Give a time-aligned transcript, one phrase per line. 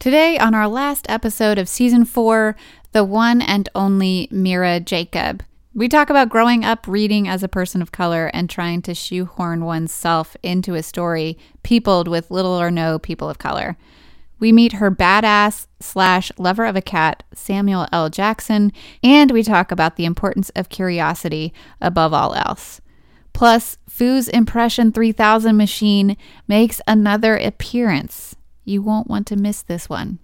[0.00, 2.56] Today, on our last episode of season four,
[2.92, 5.42] the one and only Mira Jacob.
[5.74, 9.62] We talk about growing up reading as a person of color and trying to shoehorn
[9.62, 13.76] oneself into a story peopled with little or no people of color.
[14.38, 18.08] We meet her badass slash lover of a cat, Samuel L.
[18.08, 18.72] Jackson,
[19.02, 22.80] and we talk about the importance of curiosity above all else.
[23.34, 26.16] Plus, Foo's Impression 3000 machine
[26.48, 28.34] makes another appearance.
[28.70, 30.20] You won't want to miss this one.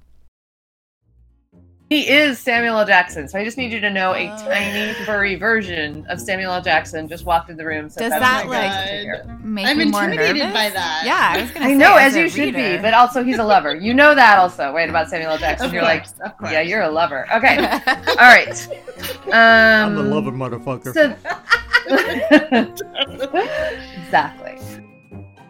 [1.90, 2.86] He is Samuel L.
[2.86, 4.38] Jackson, so I just need you to know a oh.
[4.38, 6.62] tiny furry version of Samuel L.
[6.62, 7.90] Jackson just walked in the room.
[7.90, 10.54] So Does that like make I'm you more intimidated nervous?
[10.54, 11.02] by that.
[11.04, 11.66] Yeah, I was gonna.
[11.66, 13.74] I know, as, as you should be, but also he's a lover.
[13.74, 14.72] You know that also.
[14.72, 15.38] Wait about Samuel L.
[15.38, 15.66] Jackson.
[15.66, 17.26] Of you're course, like, yeah, you're a lover.
[17.34, 18.68] Okay, all right.
[19.26, 20.94] Um, I'm a lover, motherfucker.
[20.94, 21.16] So...
[24.04, 24.45] exactly.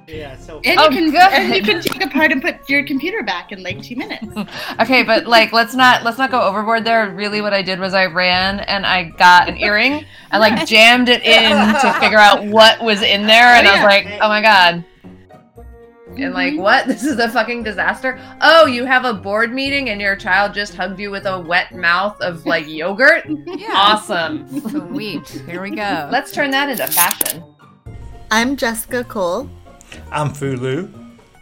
[0.06, 1.32] Yeah, so and Oh, you can um, good.
[1.32, 4.26] and you can take apart and put your computer back in like two minutes.
[4.80, 7.10] Okay, but like let's not let's not go overboard there.
[7.10, 10.04] Really what I did was I ran and I got an earring.
[10.30, 13.82] I like jammed it in to figure out what was in there and I was
[13.82, 14.84] oh, like, "Oh my god."
[16.18, 16.62] And like, mm-hmm.
[16.62, 16.86] what?
[16.96, 18.18] This is a fucking disaster.
[18.40, 21.74] Oh, you have a board meeting and your child just hugged you with a wet
[21.74, 23.26] mouth of like yogurt?
[23.46, 23.72] Yeah.
[23.72, 24.60] Awesome.
[24.60, 25.28] Sweet.
[25.28, 26.08] Here we go.
[26.12, 27.42] Let's turn that into fashion.
[28.30, 29.48] I'm Jessica Cole,
[30.12, 30.90] I'm Fulu.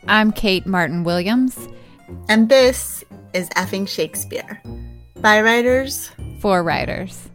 [0.06, 1.68] I'm Kate Martin Williams.
[2.28, 4.62] and this is effing Shakespeare.
[5.20, 6.10] By writers.
[6.40, 7.30] for writers.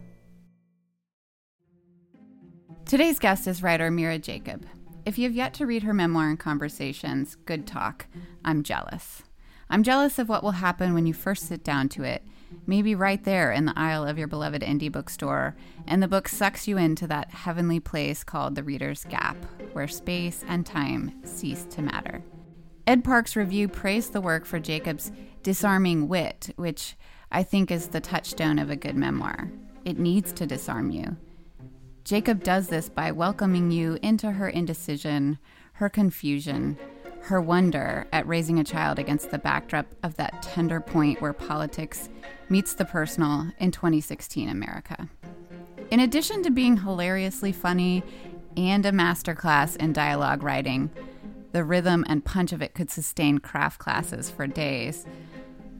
[2.84, 4.66] Today's guest is writer Mira Jacob.
[5.06, 8.06] If you have yet to read her memoir and conversations, Good Talk,
[8.44, 9.22] I'm jealous.
[9.72, 12.24] I'm jealous of what will happen when you first sit down to it,
[12.66, 15.54] maybe right there in the aisle of your beloved indie bookstore,
[15.86, 19.36] and the book sucks you into that heavenly place called the Reader's Gap,
[19.72, 22.20] where space and time cease to matter.
[22.84, 25.12] Ed Park's review praised the work for Jacob's
[25.44, 26.96] disarming wit, which
[27.30, 29.52] I think is the touchstone of a good memoir.
[29.84, 31.16] It needs to disarm you.
[32.04, 35.38] Jacob does this by welcoming you into her indecision,
[35.74, 36.76] her confusion,
[37.22, 42.08] her wonder at raising a child against the backdrop of that tender point where politics
[42.48, 45.08] meets the personal in 2016 America.
[45.90, 48.02] In addition to being hilariously funny
[48.56, 50.90] and a masterclass in dialogue writing,
[51.52, 55.04] the rhythm and punch of it could sustain craft classes for days.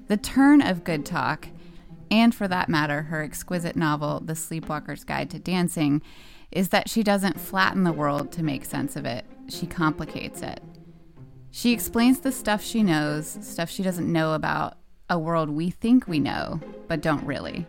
[0.08, 1.48] The turn of Good Talk,
[2.10, 6.02] and for that matter, her exquisite novel, The Sleepwalker's Guide to Dancing,
[6.50, 10.60] is that she doesn't flatten the world to make sense of it, she complicates it.
[11.50, 14.78] She explains the stuff she knows, stuff she doesn't know about
[15.08, 17.66] a world we think we know, but don't really.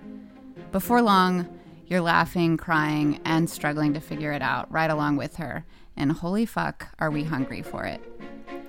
[0.72, 1.48] Before long,
[1.88, 5.66] you're laughing, crying, and struggling to figure it out right along with her.
[5.98, 8.02] And holy fuck, are we hungry for it.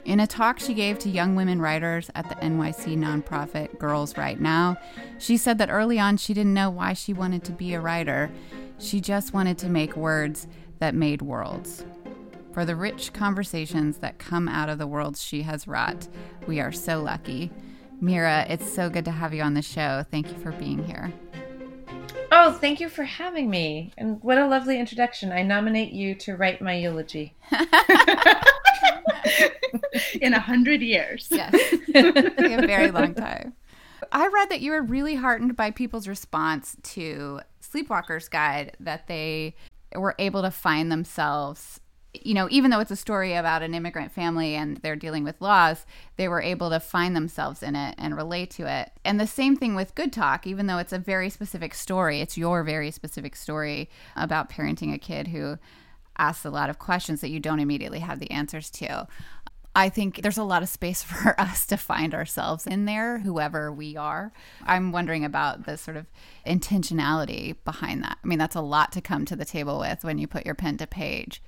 [0.04, 4.40] In a talk she gave to young women writers at the NYC nonprofit Girls Write
[4.40, 4.76] Now,
[5.18, 8.30] she said that early on she didn't know why she wanted to be a writer.
[8.78, 10.48] She just wanted to make words
[10.80, 11.84] that made worlds.
[12.52, 16.06] For the rich conversations that come out of the worlds she has wrought,
[16.46, 17.50] we are so lucky.
[18.00, 20.04] Mira, it's so good to have you on the show.
[20.10, 21.12] Thank you for being here.
[22.30, 23.92] Oh, thank you for having me.
[23.96, 25.32] And what a lovely introduction.
[25.32, 27.34] I nominate you to write my eulogy.
[30.20, 31.28] in a hundred years.
[31.30, 31.54] Yes,
[31.94, 33.54] a very long time.
[34.10, 39.54] I read that you were really heartened by people's response to Sleepwalker's Guide, that they
[39.94, 41.80] were able to find themselves,
[42.14, 45.40] you know, even though it's a story about an immigrant family and they're dealing with
[45.40, 45.86] laws,
[46.16, 48.92] they were able to find themselves in it and relate to it.
[49.04, 52.36] And the same thing with Good Talk, even though it's a very specific story, it's
[52.36, 55.58] your very specific story about parenting a kid who
[56.18, 59.06] asks a lot of questions that you don't immediately have the answers to.
[59.74, 63.72] I think there's a lot of space for us to find ourselves in there, whoever
[63.72, 64.32] we are.
[64.66, 66.06] I'm wondering about the sort of
[66.46, 68.18] intentionality behind that.
[68.22, 70.54] I mean, that's a lot to come to the table with when you put your
[70.54, 71.42] pen to page.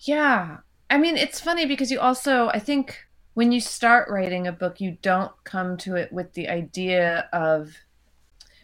[0.00, 0.58] Yeah.
[0.88, 2.98] I mean, it's funny because you also, I think
[3.34, 7.72] when you start writing a book, you don't come to it with the idea of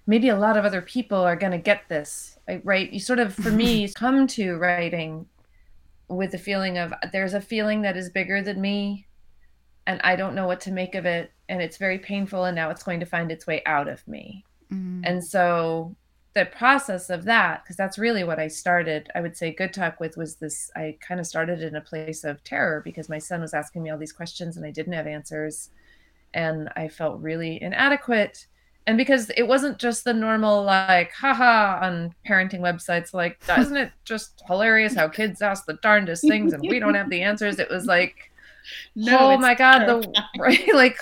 [0.06, 2.92] maybe a lot of other people are going to get this, right?
[2.92, 5.26] You sort of, for me, come to writing
[6.08, 9.06] with the feeling of there's a feeling that is bigger than me
[9.86, 12.70] and I don't know what to make of it and it's very painful and now
[12.70, 14.44] it's going to find its way out of me.
[14.72, 15.02] Mm-hmm.
[15.04, 15.94] And so
[16.36, 19.98] the process of that because that's really what I started I would say good talk
[19.98, 23.40] with was this I kind of started in a place of terror because my son
[23.40, 25.70] was asking me all these questions and I didn't have answers.
[26.34, 28.48] And I felt really inadequate.
[28.86, 33.92] And because it wasn't just the normal like haha on parenting websites like isn't it
[34.04, 37.58] just hilarious how kids ask the darndest things and we don't have the answers?
[37.58, 38.30] It was like
[38.94, 40.98] No, oh my god the right like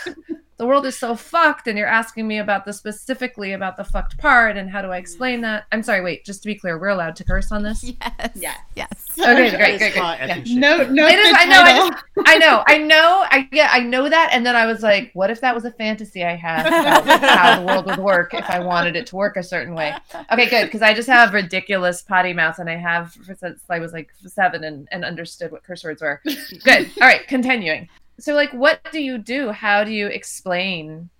[0.56, 4.18] the world is so fucked and you're asking me about the specifically about the fucked
[4.18, 5.64] part and how do I explain that?
[5.72, 7.82] I'm sorry, wait, just to be clear, we're allowed to curse on this?
[7.82, 8.30] Yes.
[8.36, 8.54] Yeah.
[8.76, 8.90] Yes.
[9.18, 9.96] Okay, That great, great, great.
[9.96, 10.42] Yeah.
[10.58, 11.06] No, no.
[11.08, 14.30] It is, I know, I just- I know, I know, I yeah, I know that,
[14.32, 17.60] and then I was like, what if that was a fantasy I had about how
[17.60, 19.94] the world would work if I wanted it to work a certain way?
[20.32, 23.92] Okay, good, because I just have ridiculous potty mouth, and I have since I was
[23.92, 26.20] like seven and, and understood what curse words were.
[26.64, 26.90] Good.
[27.00, 27.88] All right, continuing.
[28.18, 29.50] So, like, what do you do?
[29.52, 31.10] How do you explain?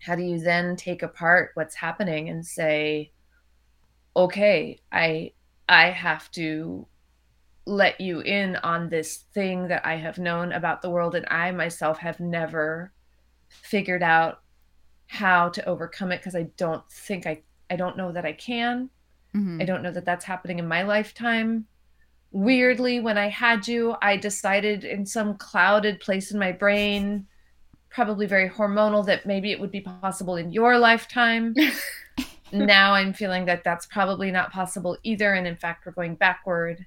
[0.00, 3.12] How do you then take apart what's happening and say,
[4.16, 5.32] okay, I
[5.68, 6.86] I have to
[7.66, 11.52] let you in on this thing that I have known about the world, and I
[11.52, 12.92] myself have never
[13.50, 14.42] figured out
[15.08, 18.90] how to overcome it because I don't think I I don't know that I can.
[19.34, 19.60] Mhm.
[19.60, 21.66] I don't know that that's happening in my lifetime.
[22.32, 27.26] Weirdly, when I had you, I decided in some clouded place in my brain,
[27.90, 31.54] probably very hormonal, that maybe it would be possible in your lifetime.
[32.52, 35.34] now I'm feeling that that's probably not possible either.
[35.34, 36.86] And in fact, we're going backward.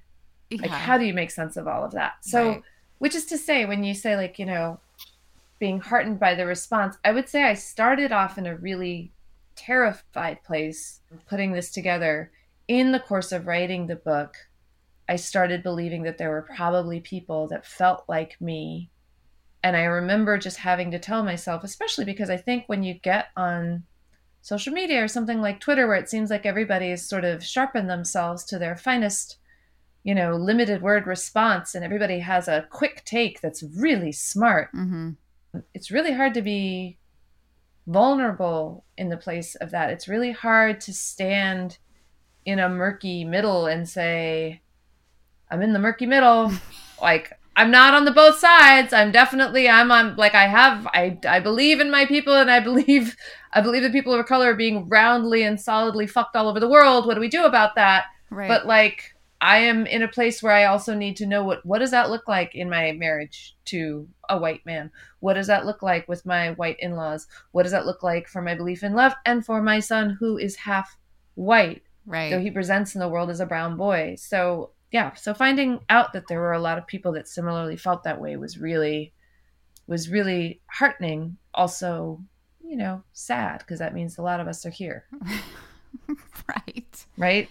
[0.50, 0.62] yeah.
[0.62, 2.14] Like, how do you make sense of all of that?
[2.22, 2.62] So, Right.
[2.98, 4.80] which is to say, when you say, like, you know,
[5.58, 9.12] being heartened by the response, I would say I started off in a really
[9.54, 12.30] terrified place putting this together.
[12.68, 14.34] In the course of writing the book,
[15.08, 18.90] I started believing that there were probably people that felt like me.
[19.62, 23.28] And I remember just having to tell myself, especially because I think when you get
[23.36, 23.84] on
[24.42, 27.90] social media or something like Twitter, where it seems like everybody has sort of sharpened
[27.90, 29.38] themselves to their finest,
[30.04, 35.16] you know, limited word response, and everybody has a quick take that's really smart Mhm.
[35.74, 36.98] it's really hard to be
[37.86, 39.90] vulnerable in the place of that.
[39.90, 41.78] It's really hard to stand
[42.44, 44.60] in a murky middle and say,
[45.50, 46.52] I'm in the murky middle.
[47.00, 48.92] like, I'm not on the both sides.
[48.92, 52.60] I'm definitely I'm on like I have I I believe in my people and I
[52.60, 53.16] believe
[53.52, 56.68] I believe that people of color are being roundly and solidly fucked all over the
[56.68, 57.06] world.
[57.06, 58.04] What do we do about that?
[58.30, 58.48] Right.
[58.48, 61.78] but like i am in a place where i also need to know what what
[61.78, 64.90] does that look like in my marriage to a white man
[65.20, 68.42] what does that look like with my white in-laws what does that look like for
[68.42, 70.98] my belief in love and for my son who is half
[71.34, 72.30] white right.
[72.30, 76.12] though he presents in the world as a brown boy so yeah so finding out
[76.12, 79.12] that there were a lot of people that similarly felt that way was really
[79.86, 82.20] was really heartening also
[82.64, 85.04] you know sad because that means a lot of us are here
[86.48, 87.06] right.
[87.16, 87.48] right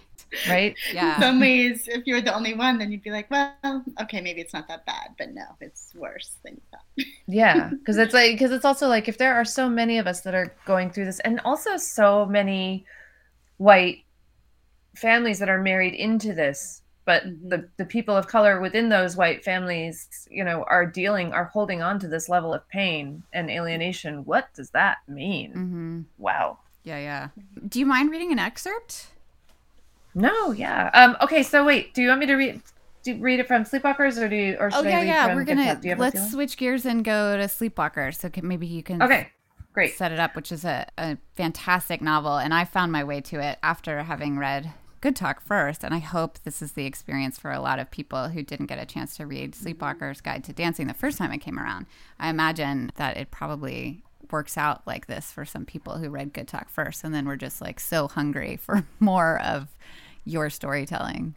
[0.48, 1.20] right Yeah.
[1.20, 4.40] Some ways, if you were the only one, then you'd be like, well, okay, maybe
[4.40, 7.06] it's not that bad, but no, it's worse than you thought.
[7.28, 10.20] yeah because it's like because it's also like if there are so many of us
[10.22, 12.84] that are going through this and also so many
[13.58, 14.04] white
[14.94, 19.42] families that are married into this but the, the people of color within those white
[19.44, 24.24] families you know are dealing are holding on to this level of pain and alienation
[24.26, 27.28] what does that mean hmm wow Yeah, yeah.
[27.66, 29.06] Do you mind reading an excerpt?
[30.14, 32.60] no yeah um okay so wait do you want me to read
[33.18, 35.26] read it from sleepwalkers or do you or should Oh i yeah, read yeah.
[35.26, 35.82] from We're gonna Talk?
[35.82, 38.12] do you have a let's switch gears and go to Sleepwalker.
[38.14, 39.28] So can, maybe you can okay
[39.72, 42.36] great set it up, which is a, a fantastic novel.
[42.38, 44.72] And I found my way to it after having read
[45.06, 45.84] Good Talk first.
[45.84, 48.82] And I hope this is the experience for a lot of people who didn't get
[48.82, 49.64] a chance to read mm-hmm.
[49.64, 51.86] Sleepwalker's Guide to Dancing the first time it came around.
[52.18, 56.48] I imagine that it probably works out like this for some people who read Good
[56.48, 57.04] Talk first.
[57.04, 59.68] And then we're just like so hungry for more of
[60.24, 61.36] your storytelling.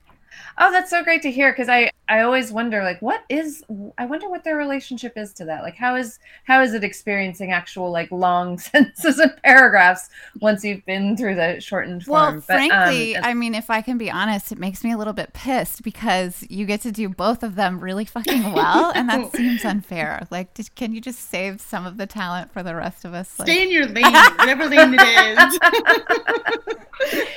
[0.58, 3.64] Oh, that's so great to hear because I I always wonder like what is
[3.98, 5.62] I wonder what their relationship is to that.
[5.62, 10.10] Like how is how is it experiencing actual like long sentences and paragraphs
[10.42, 12.34] once you've been through the shortened form?
[12.36, 14.98] Well, But, um, frankly, I mean, if I can be honest, it makes me a
[14.98, 19.08] little bit pissed because you get to do both of them really fucking well, and
[19.08, 20.28] that seems unfair.
[20.32, 23.38] Like, just, can you just save some of the talent for the rest of us?
[23.38, 25.60] Like, Stay in your lane, whatever lane it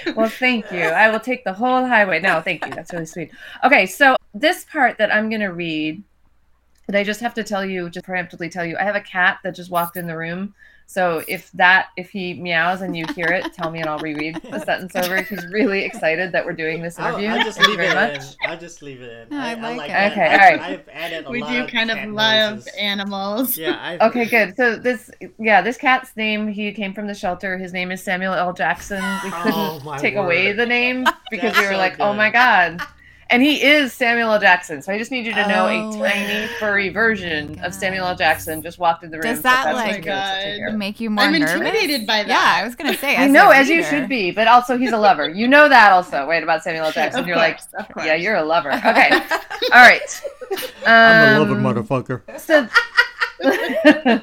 [0.06, 0.14] is.
[0.16, 0.80] well, thank you.
[0.80, 2.20] I will take the whole highway.
[2.20, 2.72] No, thank you.
[2.72, 3.30] That's really sweet.
[3.64, 6.02] Okay, so this part that I'm going to read,
[6.88, 9.38] that I just have to tell you, just preemptively tell you, I have a cat
[9.44, 10.54] that just walked in the room.
[10.86, 14.36] So if that, if he meows and you hear it, tell me and I'll reread
[14.50, 15.22] the sentence over.
[15.22, 17.28] He's really excited that we're doing this I'll, interview.
[17.30, 18.22] I'll just Thank leave it very in.
[18.44, 19.38] I'll just leave it in.
[19.38, 20.12] No, I like it.
[20.12, 20.60] Okay, I've, all right.
[20.60, 22.74] I've added a we lot do of kind of love noises.
[22.78, 23.56] animals.
[23.56, 24.54] Yeah, I've, Okay, good.
[24.56, 27.56] So this, yeah, this cat's name, he came from the shelter.
[27.56, 28.52] His name is Samuel L.
[28.52, 29.00] Jackson.
[29.24, 32.00] We oh couldn't Oh, my take away the name because That's we were so like,
[32.00, 32.82] oh my God.
[33.32, 34.38] And he is Samuel L.
[34.38, 34.82] Jackson.
[34.82, 36.04] So I just need you to know Oh.
[36.04, 37.64] a tiny furry version God.
[37.64, 38.14] of Samuel L.
[38.14, 39.22] Jackson just walked in the room.
[39.22, 41.32] Does so that, that's like- what you get to Oh my make you more I'm
[41.32, 41.52] nervous?
[41.54, 42.28] intimidated by that.
[42.28, 43.16] Yeah, I was gonna say.
[43.16, 45.30] I as know, a as you should be, but also he's a lover.
[45.30, 46.92] You know that also, right, about Samuel L.
[46.92, 47.20] Jackson.
[47.20, 48.70] Of You're course, like, yeah, you're a lover.
[48.84, 49.10] Okay.
[49.72, 50.22] All right.
[50.86, 52.38] I'm a lover Um, motherfucker.
[52.38, 52.68] So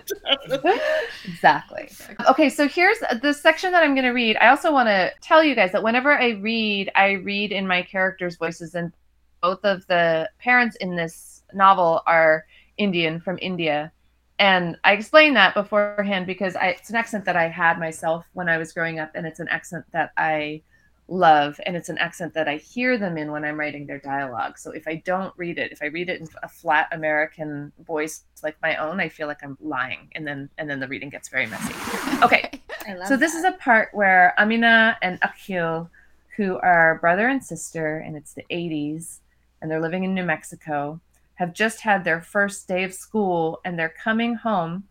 [1.25, 1.89] exactly.
[2.29, 4.37] Okay, so here's the section that I'm going to read.
[4.37, 7.81] I also want to tell you guys that whenever I read, I read in my
[7.81, 8.91] characters' voices, and
[9.41, 12.45] both of the parents in this novel are
[12.77, 13.91] Indian from India.
[14.37, 18.47] And I explained that beforehand because I, it's an accent that I had myself when
[18.47, 20.61] I was growing up, and it's an accent that I
[21.09, 24.57] love and it's an accent that I hear them in when I'm writing their dialogue.
[24.57, 28.23] So if I don't read it, if I read it in a flat American voice
[28.43, 31.29] like my own, I feel like I'm lying and then and then the reading gets
[31.29, 31.73] very messy.
[32.21, 32.61] Okay.
[33.07, 35.89] so this is a part where Amina and Akhil
[36.35, 39.19] who are brother and sister and it's the 80s
[39.61, 40.99] and they're living in New Mexico
[41.35, 44.83] have just had their first day of school and they're coming home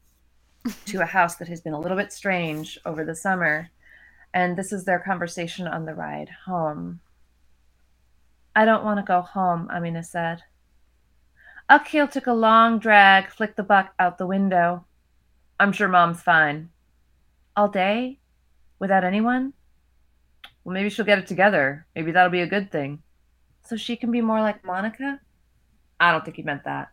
[0.87, 3.71] to a house that has been a little bit strange over the summer
[4.35, 7.01] and this is their conversation on the ride home.
[8.55, 10.43] I don't want to go home, Amina said.
[11.71, 14.85] Akhil took a long drag, flicked the buck out the window.
[15.61, 16.71] I'm sure mom's fine.
[17.57, 18.19] All day?
[18.79, 19.53] Without anyone?
[20.65, 21.87] Well, maybe she'll get it together.
[21.95, 23.03] Maybe that'll be a good thing.
[23.69, 25.21] So she can be more like Monica?
[26.01, 26.89] I don't think he meant that.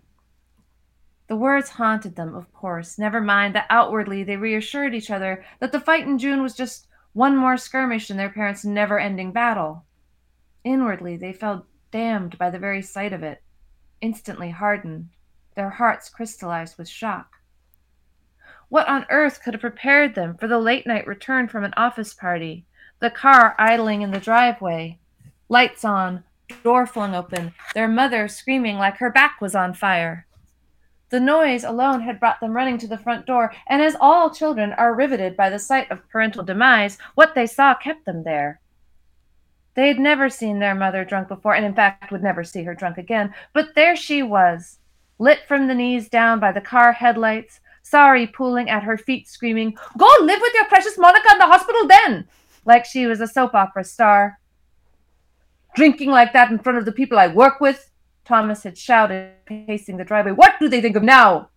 [1.27, 2.99] The words haunted them, of course.
[2.99, 6.87] Never mind that outwardly they reassured each other that the fight in June was just
[7.13, 9.85] one more skirmish in their parents' never ending battle.
[10.65, 13.41] Inwardly, they felt damned by the very sight of it,
[14.01, 15.07] instantly hardened,
[15.55, 17.37] their hearts crystallized with shock.
[18.67, 22.13] What on earth could have prepared them for the late night return from an office
[22.13, 22.65] party,
[22.99, 24.99] the car idling in the driveway,
[25.47, 26.25] lights on,
[26.63, 30.25] door flung open, their mother screaming like her back was on fire?
[31.09, 34.73] The noise alone had brought them running to the front door, and as all children
[34.73, 38.59] are riveted by the sight of parental demise, what they saw kept them there.
[39.75, 42.73] They had never seen their mother drunk before, and in fact would never see her
[42.73, 43.33] drunk again.
[43.53, 44.79] But there she was,
[45.19, 49.77] lit from the knees down by the car headlights, Sari pooling at her feet, screaming,
[49.97, 52.27] Go live with your precious Monica in the hospital then!
[52.65, 54.39] Like she was a soap opera star.
[55.75, 57.91] Drinking like that in front of the people I work with,
[58.23, 60.31] Thomas had shouted, pacing the driveway.
[60.31, 61.49] What do they think of now?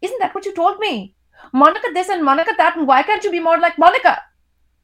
[0.00, 1.14] Isn't that what you told me?
[1.52, 4.20] Monica this and Monica that, and why can't you be more like Monica?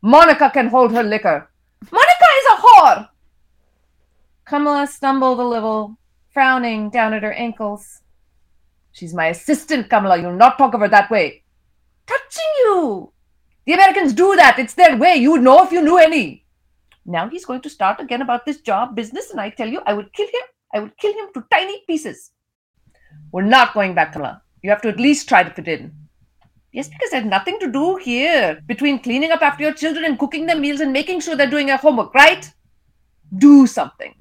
[0.01, 1.51] Monica can hold her liquor.
[1.91, 3.09] Monica is a whore!
[4.45, 5.99] Kamala stumbled a little,
[6.31, 8.01] frowning down at her ankles.
[8.93, 10.19] She's my assistant, Kamala.
[10.19, 11.43] You'll not talk of her that way.
[12.07, 13.13] Touching you!
[13.67, 14.59] The Americans do that.
[14.59, 15.17] It's their way.
[15.17, 16.47] You'd know if you knew any.
[17.09, 19.95] Now he's going to start again about this job business, and I tell you, I
[19.95, 22.33] will kill him I will kill him to tiny pieces.
[23.33, 24.43] We're not going back, Kamala.
[24.63, 25.95] You have to at least try to fit in.
[26.73, 30.45] Yes, because there's nothing to do here between cleaning up after your children and cooking
[30.45, 32.53] their meals and making sure they're doing their homework, right?
[33.39, 34.15] Do something.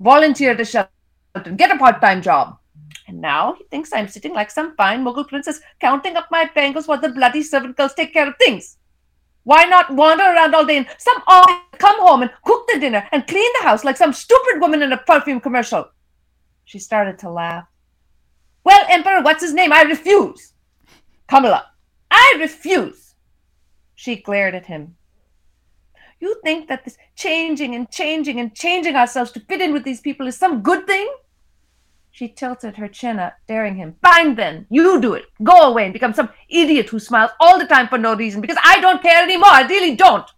[0.00, 1.56] Volunteer at to Shelton.
[1.56, 2.56] Get a part time job.
[3.06, 6.88] And now he thinks I'm sitting like some fine Mughal princess counting up my bangles
[6.88, 8.78] while the bloody servant girls take care of things.
[9.44, 11.22] Why not wander around all day and some
[11.78, 14.92] come home and cook the dinner and clean the house like some stupid woman in
[14.92, 15.88] a perfume commercial?
[16.64, 17.66] She started to laugh.
[18.64, 19.72] Well, Emperor, what's his name?
[19.72, 20.52] I refuse.
[21.28, 21.66] Kamala,
[22.10, 23.14] I refuse.
[23.94, 24.96] She glared at him.
[26.20, 30.00] You think that this changing and changing and changing ourselves to fit in with these
[30.00, 31.12] people is some good thing?
[32.14, 33.96] She tilted her chin up, daring him.
[34.02, 35.24] Fine then, you do it.
[35.42, 38.58] Go away and become some idiot who smiles all the time for no reason because
[38.62, 39.48] I don't care anymore.
[39.50, 40.30] I really don't.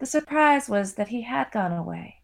[0.00, 2.22] The surprise was that he had gone away.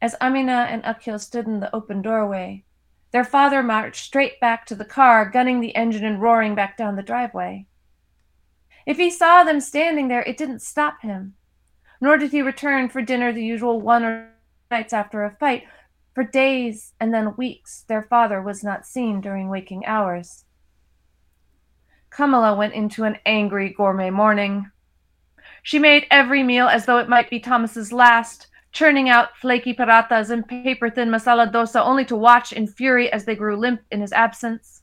[0.00, 2.64] As Amina and Akhil stood in the open doorway,
[3.12, 6.96] their father marched straight back to the car, gunning the engine and roaring back down
[6.96, 7.66] the driveway.
[8.86, 11.34] If he saw them standing there, it didn't stop him.
[12.00, 15.64] Nor did he return for dinner the usual one or two nights after a fight,
[16.14, 20.44] for days and then weeks, their father was not seen during waking hours.
[22.10, 24.70] Kamala went into an angry gourmet mourning.
[25.64, 30.30] She made every meal as though it might be Thomas's last, churning out flaky parathas
[30.30, 34.00] and paper thin masala dosa only to watch in fury as they grew limp in
[34.00, 34.82] his absence.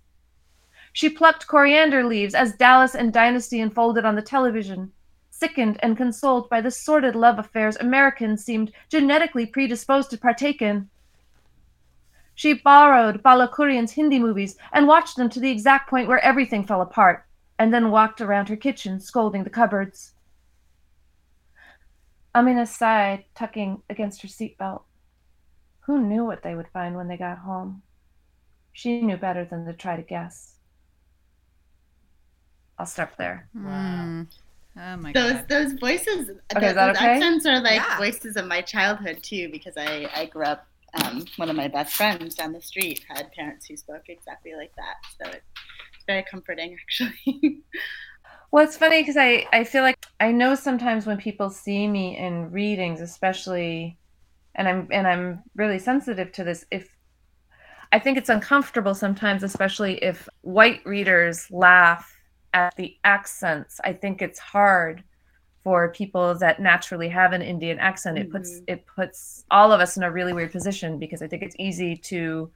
[0.91, 4.91] She plucked coriander leaves as Dallas and Dynasty unfolded on the television,
[5.29, 10.89] sickened and consoled by the sordid love affairs Americans seemed genetically predisposed to partake in.
[12.41, 16.65] She borrowed Bala Kurian's Hindi movies and watched them to the exact point where everything
[16.65, 17.23] fell apart,
[17.59, 20.13] and then walked around her kitchen, scolding the cupboards.
[22.33, 24.85] Amina sighed, tucking against her seatbelt.
[25.81, 27.83] Who knew what they would find when they got home?
[28.73, 30.55] She knew better than to try to guess.
[32.79, 33.49] I'll stop there.
[33.53, 34.25] Wow.
[34.77, 35.47] Oh my those god.
[35.47, 37.17] those voices, Okay, those, is that those okay?
[37.21, 37.97] accents are like Yeah.
[37.97, 41.95] voices of my childhood too, because I I grew up um, one of my best
[41.95, 44.95] friends down the street had parents who spoke exactly like that.
[45.19, 47.61] So it's very comforting, actually.
[48.51, 52.17] Well, it's funny because I, I feel like I know sometimes when people see me
[52.17, 53.97] in readings, especially,
[54.55, 56.65] and I'm and I'm really sensitive to this.
[56.71, 56.93] If
[57.93, 62.13] I think it's uncomfortable sometimes, especially if white readers laugh
[62.53, 63.79] at the accents.
[63.83, 65.03] I think it's hard
[65.63, 68.17] for people that naturally have an Indian accent.
[68.17, 68.63] It puts Mhm.
[68.67, 71.95] it puts all of us in a really weird position because I think it's easy
[71.97, 72.51] to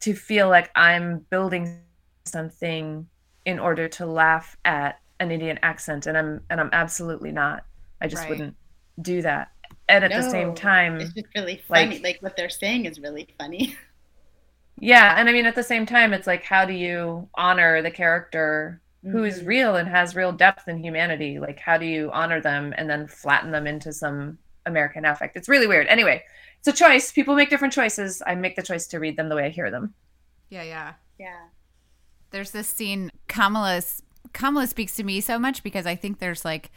[0.00, 1.80] to feel like I'm building
[2.24, 3.06] something
[3.44, 7.64] in order to laugh at an Indian accent and I'm and I'm absolutely not.
[8.00, 8.30] I just Right.
[8.30, 8.56] wouldn't
[9.00, 9.52] do that.
[9.88, 11.94] And at the same time it's just really funny.
[11.94, 13.76] like- Like, what they're saying is really funny.
[14.78, 17.90] Yeah, and I mean at the same time it's like how do you honor the
[17.90, 19.46] character who is Mhm.
[19.46, 21.38] real and has real depth and humanity?
[21.38, 25.36] Like how do you honor them and then flatten them into some American affect?
[25.36, 25.86] It's really weird.
[25.88, 26.22] Anyway,
[26.58, 27.10] it's a choice.
[27.12, 28.22] People make different choices.
[28.26, 29.94] I make the choice to read them the way I hear them.
[30.50, 30.92] Yeah, yeah.
[31.18, 31.48] Yeah.
[32.30, 36.70] There's this scene Kamala's Kamala speaks to me so much because I think there's like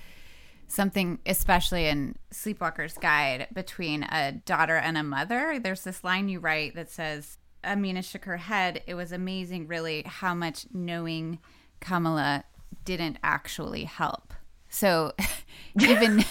[0.68, 5.60] something especially in Sleepwalker's Guide between a daughter and a mother.
[5.60, 8.82] There's this line you write that says Amina shook her head.
[8.88, 11.40] It was amazing really how much knowing
[11.80, 12.44] Kamala
[12.84, 14.34] didn't actually help.
[14.70, 15.14] So
[15.80, 16.24] even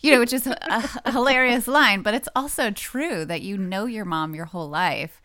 [0.00, 0.56] you know, which is a,
[1.04, 5.20] a hilarious line, but it's also true that you know your mom your whole life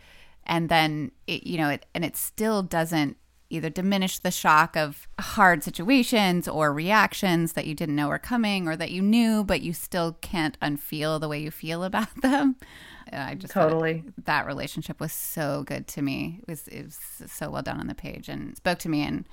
[0.46, 3.18] and then it, you know it and it still doesn't
[3.50, 8.68] either diminish the shock of hard situations or reactions that you didn't know were coming
[8.68, 12.56] or that you knew but you still can't unfeel the way you feel about them
[13.08, 14.04] And i just Totally.
[14.26, 17.88] that relationship was so good to me it was it was so well done on
[17.88, 19.26] the page and spoke to me in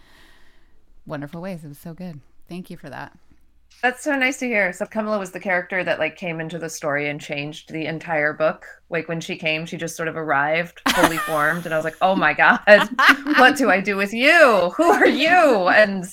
[1.07, 3.17] wonderful ways it was so good thank you for that
[3.83, 4.73] That's so nice to hear.
[4.73, 8.33] So Kamala was the character that like came into the story and changed the entire
[8.35, 8.67] book.
[8.91, 11.97] Like when she came, she just sort of arrived fully formed, and I was like,
[12.01, 12.61] "Oh my god,
[13.39, 14.73] what do I do with you?
[14.77, 16.05] Who are you?" And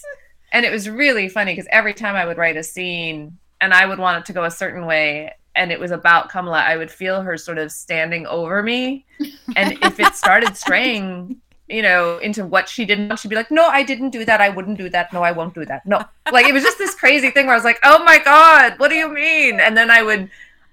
[0.51, 3.85] and it was really funny because every time I would write a scene and I
[3.85, 6.91] would want it to go a certain way, and it was about Kamala, I would
[6.91, 9.05] feel her sort of standing over me,
[9.55, 11.39] and if it started straying
[11.71, 13.15] you know, into what she didn't.
[13.19, 14.41] She'd be like, "No, I didn't do that.
[14.41, 15.13] I wouldn't do that.
[15.13, 15.85] No, I won't do that.
[15.85, 18.79] No." Like it was just this crazy thing where I was like, "Oh my god,
[18.79, 20.31] what do you mean?" And then I would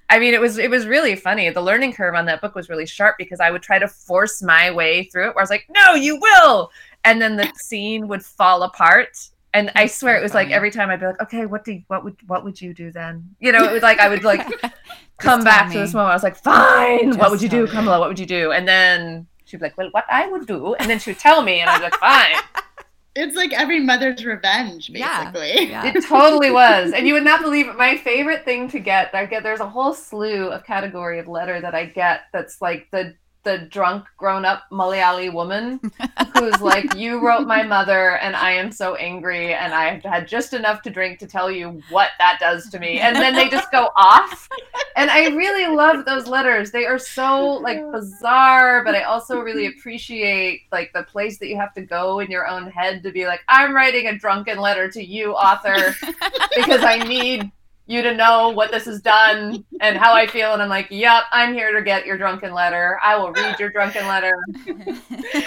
[0.09, 1.51] I mean, it was it was really funny.
[1.51, 4.41] The learning curve on that book was really sharp because I would try to force
[4.43, 6.71] my way through it where I was like, "No, you will."
[7.05, 9.19] And then the scene would fall apart.
[9.57, 11.73] And I swear so it was like every time I'd be like, "Okay, what do
[11.73, 14.23] you, what would what would you do then?" You know, it was like I would
[14.25, 14.47] like
[15.19, 16.11] come tell back to this moment.
[16.11, 17.07] I was like, fine.
[17.07, 17.71] Just what would you do, me.
[17.71, 17.99] Kamala?
[17.99, 18.53] What would you do?
[18.53, 20.75] And then she'd be like, well, what I would do.
[20.75, 22.37] And then she would tell me, and I'd be like, fine.
[23.19, 25.31] It's like every mother's revenge, Yeah.
[25.31, 25.71] basically.
[25.71, 26.93] yeah It totally was.
[26.93, 27.75] And you would not believe it.
[27.79, 31.59] My favorite thing to get, I get there's a whole slew of category of letter
[31.63, 33.15] that I get that's like the
[33.47, 35.81] the drunk grown up Malayali woman
[36.37, 40.53] who's like, You wrote my mother and I am so angry and I've had just
[40.53, 42.99] enough to drink to tell you what that does to me.
[42.99, 44.49] And then they just go off.
[44.97, 46.73] And I really love those letters.
[46.73, 51.57] They are so like bizarre, but I also really appreciate like the place that you
[51.57, 54.91] have to go in your own head to be like, I'm writing a drunken letter
[54.91, 55.95] to you, author
[56.57, 57.53] because I need
[57.87, 60.53] you to know what this has done and how I feel.
[60.53, 62.99] And I'm like, yep, I'm here to get your drunken letter.
[63.03, 64.33] I will read your drunken letter.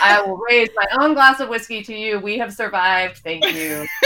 [0.02, 2.20] I will raise my own glass of whiskey to you.
[2.20, 3.18] We have survived.
[3.18, 3.86] Thank you.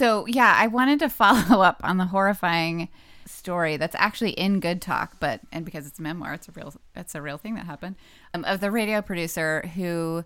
[0.00, 2.88] So yeah, I wanted to follow up on the horrifying
[3.26, 6.72] story that's actually in Good Talk, but and because it's a memoir, it's a real
[6.96, 7.96] it's a real thing that happened
[8.32, 10.24] um, of the radio producer who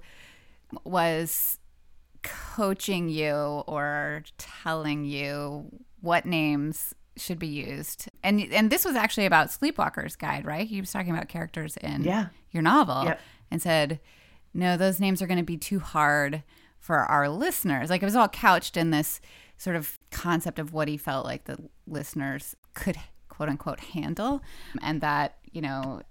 [0.84, 1.58] was
[2.22, 3.34] coaching you
[3.66, 5.66] or telling you
[6.04, 10.66] what names should be used, and and this was actually about Sleepwalker's Guide, right?
[10.66, 12.26] He was talking about characters in Yeah.
[12.50, 13.20] your novel Yep.
[13.50, 14.00] and said,
[14.52, 16.42] no, those names are going to be too hard
[16.78, 17.88] for our listeners.
[17.90, 19.20] Like it was all couched in this
[19.56, 22.96] sort of concept of what he felt like the listeners could
[23.28, 24.42] quote unquote handle
[24.82, 26.02] and that, you know,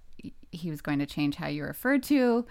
[0.51, 2.45] he was going to change how you referred to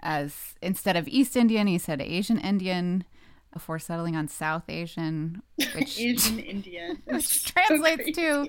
[0.00, 3.04] as instead of East Indian, he said Asian Indian
[3.52, 5.42] before settling on South Asian,
[5.74, 7.02] which Asian Indian.
[7.06, 8.12] which It's so translates crazy.
[8.12, 8.48] to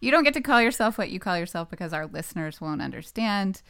[0.00, 3.62] you don't get to call yourself what you call yourself because our listeners won't understand.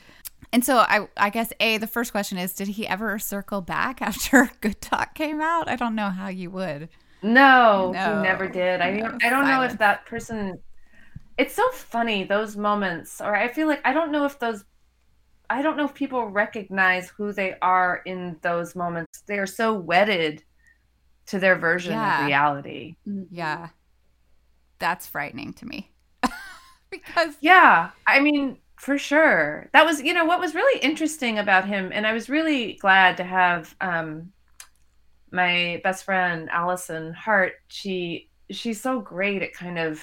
[0.53, 4.01] And so I I guess A, the first question is did he ever circle back
[4.03, 5.69] after Good Talk came out?
[5.69, 6.89] I don't know how you would.
[7.23, 8.81] No, No, he never did.
[8.81, 10.59] I no, I don't know if that person.
[11.37, 14.65] It's so funny those moments, or I feel like I don't know if those.
[15.51, 19.23] I don't know if people recognize who they are in those moments.
[19.27, 20.45] They are so wedded
[21.29, 22.21] to their version Yeah.
[22.21, 22.97] of reality.
[23.31, 23.69] Yeah.
[24.79, 25.93] That's frightening to me.
[26.91, 29.69] because Yeah, I mean, for sure.
[29.73, 33.17] That was, you know, what was really interesting about him, and I was really glad
[33.19, 34.33] to have um,
[35.31, 37.55] my best friend Allison Hart.
[37.69, 40.03] She she's so great at kind of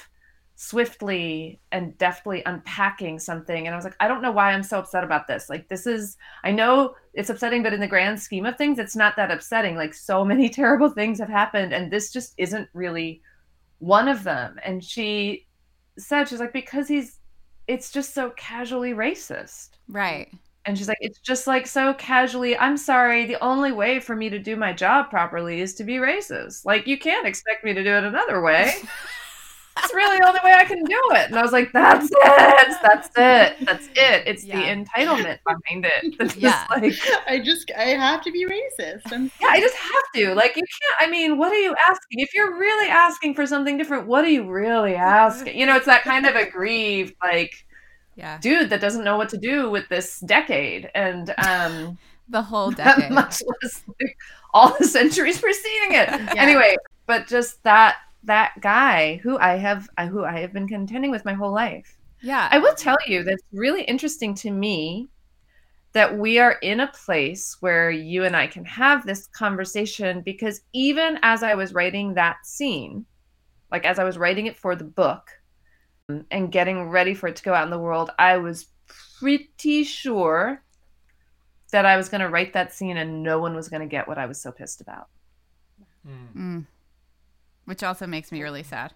[0.56, 3.68] swiftly and deftly unpacking something.
[3.68, 5.50] And i was like i don't know why i'm so upset about this.
[5.50, 8.96] Like this is i know it's upsetting but in the grand scheme of things it's
[8.96, 9.76] not that upsetting.
[9.76, 13.22] Like so many terrible things have happened and this just isn't really
[13.80, 14.58] one of them.
[14.64, 15.46] And she
[15.98, 17.20] said she's like because he's
[17.68, 19.72] it's just so casually racist.
[19.90, 20.32] Right.
[20.66, 24.30] and she's like it's just like so casually i'm sorry the only way for me
[24.30, 26.66] to do my job properly is to be racist.
[26.66, 28.72] Like you can't expect me to do it another way
[29.76, 31.30] that's really the only way I can do it.
[31.30, 32.78] And I was like, that's it.
[32.82, 33.66] That's it.
[33.66, 34.24] That's it.
[34.26, 34.56] It's Yeah.
[34.56, 36.16] the entitlement behind it.
[36.20, 36.66] That's Yeah.
[36.68, 36.70] just
[37.06, 39.02] like, I just I have to be racist.
[39.12, 40.34] I'm yeah, I just have to.
[40.36, 40.96] Like, you can't.
[41.02, 42.20] I mean, what are you asking?
[42.20, 45.58] If you're really asking for something different, what are you really asking?
[45.58, 47.52] You know, it's that kind of aggrieved, like,
[48.16, 48.38] Yeah.
[48.40, 50.90] dude that doesn't know what to do with this decade.
[50.96, 51.98] And, um,
[52.30, 53.12] The whole decade.
[53.12, 54.18] much less like,
[54.54, 56.10] all the centuries preceding it.
[56.36, 61.12] Anyway, but just that that guy who I have I- who I have been contending
[61.12, 61.98] with my whole life.
[62.22, 62.48] Yeah.
[62.52, 65.10] I will tell you that's really interesting to me
[65.94, 70.62] that we are in a place where you and I can have this conversation because
[70.74, 73.06] even as I was writing that scene,
[73.72, 75.30] like as I was writing it for the book
[76.10, 78.68] um, and getting ready for it to go out in the world, I was
[79.20, 80.62] pretty sure
[81.72, 84.08] that I was going to write that scene and no one was going to get
[84.08, 85.08] what I was so pissed about.
[86.08, 86.36] Mm.
[86.36, 86.66] Mm.
[87.66, 88.94] Which also makes me really sad.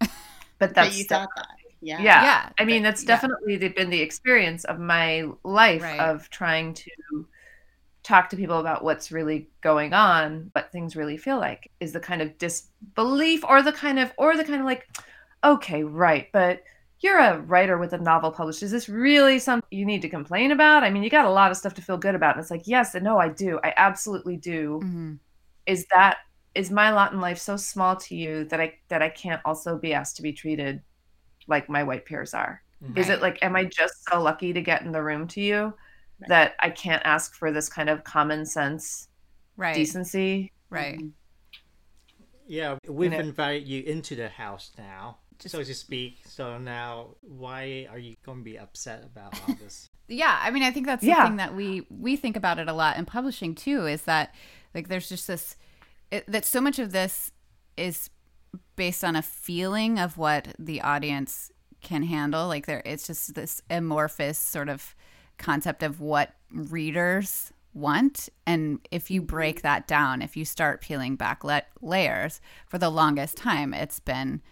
[0.00, 0.10] But
[0.58, 1.48] but that's you the- thought that.
[1.80, 2.00] Yeah.
[2.00, 2.22] yeah.
[2.22, 5.98] Yeah, I mean, but- that's definitely the- been the experience of my life Right.
[5.98, 7.26] of trying to
[8.04, 12.00] talk to people about what's really going on, what things really feel like is the
[12.00, 14.88] kind of disbelief or the kind of or the kind of like,
[15.44, 16.62] okay, right, but
[17.00, 18.62] you're a writer with a novel published.
[18.62, 20.84] Is this really something you need to complain about?
[20.84, 22.36] I mean, you got a lot of stuff to feel good about.
[22.36, 23.58] And it's like, yes and no, I do.
[23.64, 24.78] I absolutely do.
[24.80, 25.14] hmm
[25.66, 26.18] Is that
[26.54, 29.78] is my lot in life so small to you that I that I can't also
[29.78, 30.82] be asked to be treated
[31.46, 32.62] like my white peers are?
[32.96, 35.72] Is it like, am I just so lucky to get in the room to you
[36.20, 36.28] Right.
[36.28, 39.08] that I can't ask for this kind of common sense
[39.56, 39.74] Right.
[39.74, 40.52] decency?
[40.68, 40.98] Right.
[40.98, 41.08] Mm-hmm.
[42.46, 46.18] Yeah, we've know- invited you into the house now, Just- so to speak.
[46.26, 49.88] So now, why are you going to be upset about all this?
[50.08, 51.22] Yeah, I mean, I think that's Yeah.
[51.22, 53.86] the thing that we we think about it a lot in publishing too.
[53.86, 54.34] Is that
[54.74, 55.56] like there's just this
[56.12, 57.32] it, that so much of this
[57.76, 58.10] is
[58.76, 62.46] based on a feeling of what the audience can handle.
[62.46, 64.94] Like there, it's just this amorphous sort of
[65.38, 71.16] concept of what readers want, and if you break that down, if you start peeling
[71.16, 74.42] back le- layers, for the longest time, it's been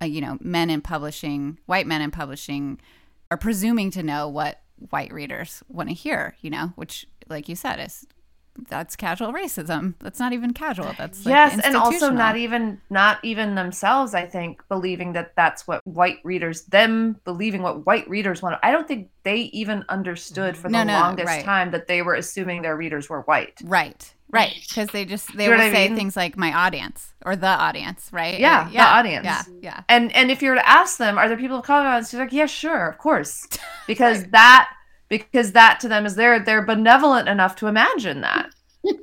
[0.00, 2.80] uh, you know, men in publishing, white men in publishing
[3.30, 7.54] are presuming to know what white readers want to hear, you know, which, like you
[7.54, 8.06] said, is
[8.68, 9.94] that's casual racism.
[10.00, 10.92] That's not even casual.
[10.98, 14.14] That's like, yes, and also not even not even themselves.
[14.14, 18.58] I think believing that that's what white readers them believing what white readers want.
[18.62, 21.44] I don't think they even understood for the No, longest right.
[21.44, 23.60] time that they were assuming their readers were white.
[23.64, 25.96] right, right, because they just they You I say mean?
[25.96, 28.38] things like my audience or the audience, right?
[28.38, 29.24] Yeah, Or- the audience.
[29.24, 31.98] Yeah, yeah, And and if you were to ask them, are there people of color?
[32.02, 33.46] She's like, yeah, sure, of course,
[33.86, 34.68] because that
[35.10, 38.50] because that to them is they're they're benevolent enough to imagine that,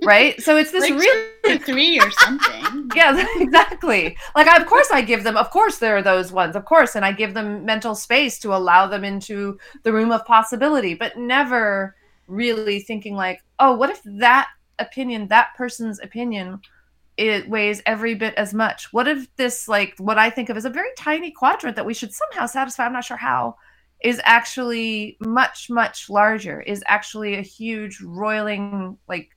[0.03, 0.41] right?
[0.41, 2.89] So it's this Like really three or something.
[2.95, 6.55] yeah exactly like I, of course i give them of course there are those ones
[6.55, 10.25] of course and i give them mental space to allow them into the room of
[10.25, 11.95] possibility but never
[12.27, 16.59] really thinking like oh what if that opinion that person's opinion
[17.17, 20.65] it weighs every bit as much what if this like what i think of as
[20.65, 23.55] a very tiny quadrant that we should somehow satisfy i'm not sure how
[24.03, 29.29] is actually much much larger is actually a huge roiling like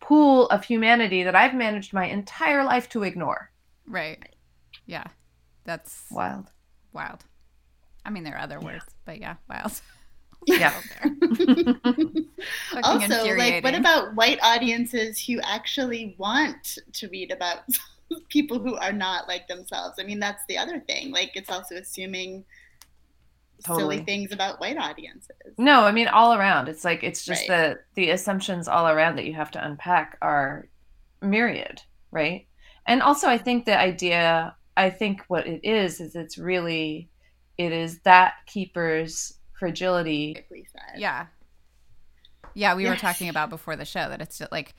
[0.00, 3.50] pool of humanity that i've managed my entire life to ignore
[3.86, 4.18] right.
[4.86, 5.04] Yeah,
[5.64, 6.46] that's wild
[6.92, 7.24] wild.
[8.04, 9.80] I mean, there are other words, but yeah, wild.
[10.46, 10.72] Yeah.
[12.82, 17.58] Also, like, what about white audiences who actually want to read about
[18.30, 19.98] people who are not like themselves?
[20.00, 21.12] I mean, that's the other thing.
[21.12, 22.46] Like, it's also assuming
[23.64, 23.96] Totally.
[23.96, 25.30] silly things about white audiences.
[25.58, 27.76] no i mean all around it's like it's just Right.
[27.94, 30.68] the the assumptions all around that you have to unpack are
[31.22, 32.46] myriad right
[32.86, 37.08] and also i think the idea i think what it is is it's really
[37.58, 40.98] it is that keeper's fragility said.
[40.98, 41.26] Yeah.
[42.54, 44.74] Yeah, we were talking about before the show that it's just like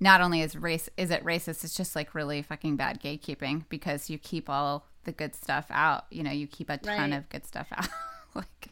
[0.00, 4.08] not only is race is it racist, it's just like really fucking bad gatekeeping because
[4.08, 6.04] you keep all the good stuff out.
[6.10, 7.16] You know, you keep a ton Right.
[7.16, 7.88] of good stuff out.
[8.34, 8.68] like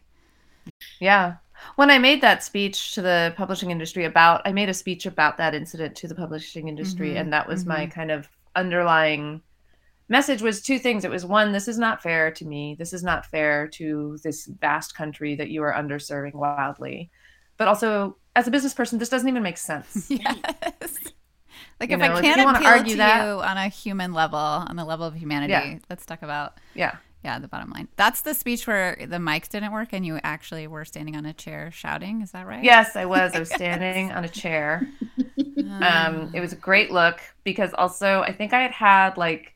[1.00, 1.36] Yeah.
[1.76, 5.38] When I made that speech to the publishing industry about, I made a speech about
[5.38, 7.90] that incident to the publishing industry, Mhm, and that was my mhm.
[7.90, 9.40] kind of underlying
[10.08, 11.04] message was two things.
[11.04, 12.76] It was one, this is not fair to me.
[12.78, 17.10] This is not fair to this vast country that you are underserving wildly.
[17.56, 20.10] But also, as a business person, this doesn't even make sense.
[20.10, 20.98] Yes.
[21.80, 23.68] Like You if know, I if can't wanna appeal argue to that- you on a
[23.68, 25.78] human level, on the level of humanity, Yeah.
[25.90, 26.96] let's talk about Yeah.
[27.24, 27.88] yeah the bottom line.
[27.96, 31.32] That's the speech where the mics didn't work and you actually were standing on a
[31.32, 32.22] chair shouting.
[32.22, 32.62] Is that right?
[32.64, 33.34] Yes, I was.
[33.34, 34.88] I was standing on a chair.
[35.80, 39.54] Um, it was a great look because also I think I had had like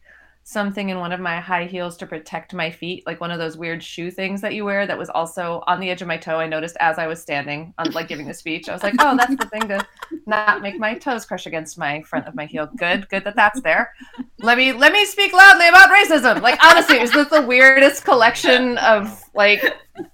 [0.50, 3.56] something in one of my high heels to protect my feet, like one of those
[3.56, 6.40] weird shoe things that you wear that was also on the edge of my toe.
[6.40, 8.68] I noticed as I was standing on like giving the speech.
[8.68, 9.86] I was like, oh, that's the thing to
[10.26, 12.68] not make my toes crush against my front of my heel.
[12.76, 13.92] Good, good that that's there.
[14.40, 16.42] Let me let me speak loudly about racism.
[16.42, 19.62] Like honestly, it was just the weirdest collection of like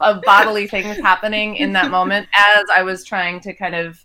[0.01, 4.05] of bodily things happening in that moment as I was trying to kind of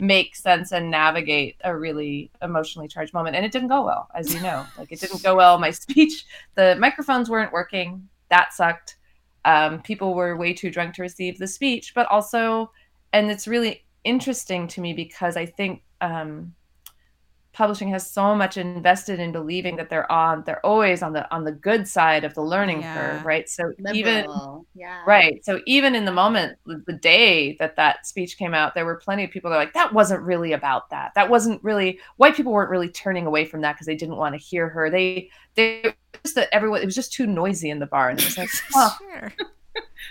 [0.00, 3.36] make sense and navigate a really emotionally charged moment.
[3.36, 4.64] And it didn't go well as you know.
[4.78, 5.58] Like it didn't go well.
[5.58, 8.08] My speech the microphones weren't working.
[8.28, 8.96] That sucked.
[9.44, 12.70] Um, people were way too drunk to receive the speech but also
[13.12, 16.54] and it's really interesting to me because i think um,
[17.58, 21.44] publishing has so much invested in believing that they're on they're always on the on
[21.44, 22.94] the good side of the learning Yeah.
[22.94, 24.26] curve right so even
[24.78, 25.02] yeah.
[25.06, 25.44] Right.
[25.44, 28.94] So even in the moment, the the day that that speech came out, there were
[28.96, 31.12] plenty of people that were like, that wasn't really about that.
[31.16, 34.34] That wasn't really, white people weren't really turning away from that because they didn't want
[34.34, 34.88] to hear her.
[34.88, 38.10] They, they, just that everyone, it was just too noisy in the bar.
[38.10, 39.32] And it was like, oh, sure.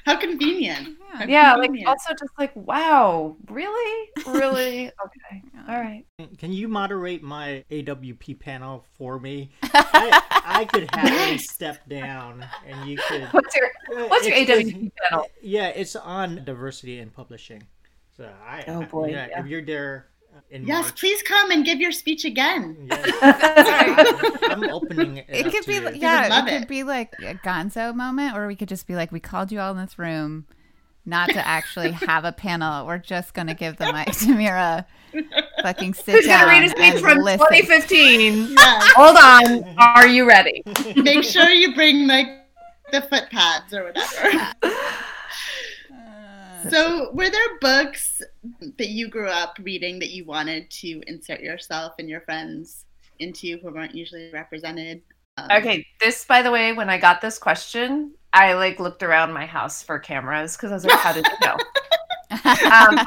[0.05, 0.97] How convenient.
[1.13, 1.17] Yeah.
[1.17, 4.09] How yeah, like also just like, wow, really?
[4.25, 4.87] Really?
[4.87, 5.43] Okay.
[5.67, 6.05] All right.
[6.37, 9.51] Can you moderate my AWP panel for me?
[9.63, 11.49] I, I could happily Yes.
[11.49, 13.23] step down and you could.
[13.31, 15.27] What's your, Uh, what's your AWP panel?
[15.41, 17.63] Yeah, it's on diversity in publishing.
[18.15, 18.63] So I.
[18.67, 19.39] Oh, I- boy, yeah, yeah.
[19.41, 20.07] If you're there
[20.51, 22.87] in Yes, March, please come and give your speech again.
[22.89, 25.25] yes, I'm opening it.
[25.29, 25.81] It could to be you.
[25.81, 28.95] like- yeah, love it could be like a Gonzo moment, or we could just be
[28.95, 30.45] like, we called you all in this room,
[31.05, 32.85] not to actually have a panel.
[32.87, 34.85] We're just gonna give the mic to Mira.
[35.67, 37.45] Fucking sit Who's down going to read a speech from listen.
[37.49, 38.55] 2015?
[38.57, 38.93] Yes.
[38.95, 39.75] Hold on.
[39.77, 40.63] Are you ready?
[40.95, 42.27] Make sure you bring like
[42.93, 44.53] the foot pads or whatever.
[46.69, 48.21] So, were there books
[48.77, 52.85] that you grew up reading that you wanted to insert yourself and your friends
[53.19, 55.01] into who weren't usually represented?
[55.37, 59.31] Um, Okay, this by the way, when I got this question, I like looked around
[59.33, 61.57] my house for cameras because I was like, how did you know?
[62.31, 62.39] um,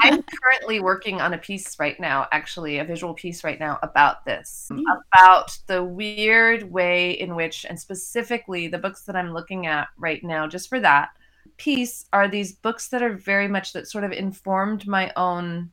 [0.03, 4.25] I'm currently working on a piece right now, actually, a visual piece right now about
[4.25, 4.83] this, Mm.
[5.15, 10.23] about the weird way in which, and specifically the books that I'm looking at right
[10.25, 11.11] now, just for that
[11.57, 15.71] piece, are these books that are very much that sort of informed my own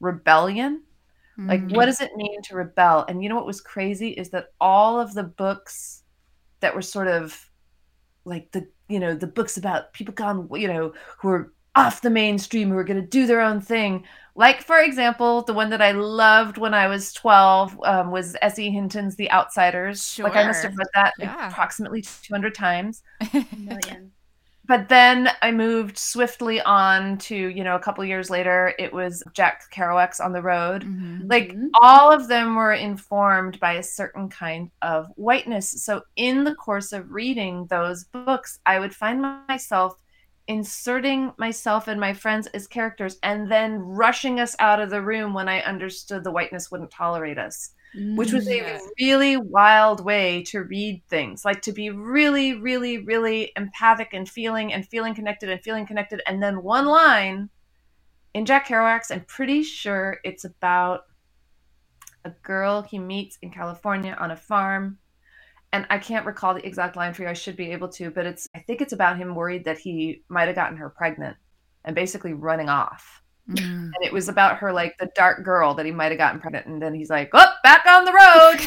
[0.00, 0.82] rebellion.
[1.38, 1.76] Like, Mm.
[1.76, 3.04] what does it mean to rebel?
[3.08, 6.02] And you know what was crazy is that all of the books
[6.60, 7.50] that were sort of
[8.24, 12.10] like the, you know, the books about people gone, you know, who are off the
[12.10, 14.04] mainstream, who are going to do their own thing.
[14.34, 18.70] Like, for example, the one that I loved when I was 12 um, was S.E.
[18.70, 20.06] Hinton's The Outsiders.
[20.12, 20.24] Sure.
[20.26, 20.78] Like, I must have Sure.
[20.78, 21.48] read that Yeah.
[21.48, 23.02] approximately 200 times
[23.56, 24.12] million.
[24.68, 29.22] but then I moved swiftly on to, you know, a couple years later, it was
[29.32, 30.82] Jack Kerouac's On the Road.
[30.84, 31.30] Mhm.
[31.30, 31.68] Like Mhm.
[31.80, 35.82] all of them were informed by a certain kind of whiteness.
[35.84, 39.94] So in the course of reading those books, I would find myself
[40.48, 45.34] inserting myself and my friends as characters and then rushing us out of the room
[45.34, 47.72] when I understood the whiteness wouldn't tolerate us
[48.14, 48.80] which was a mm.
[49.00, 54.72] really wild way to read things like to be really really really empathic and feeling
[54.72, 56.20] and feeling connected and feeling connected.
[56.26, 57.48] And then one line
[58.34, 61.04] in jack kerouac's i'm pretty sure it's about
[62.26, 64.98] a girl he meets in california on a farm
[65.76, 68.24] and i can't recall the exact line for you i should be able to but
[68.26, 71.36] it's i think it's about him worried that he might have gotten her pregnant
[71.84, 73.58] and basically running off Mm.
[73.64, 76.66] and it was about her like the dark girl that he might have gotten pregnant
[76.66, 78.56] and then he's like oh back on the road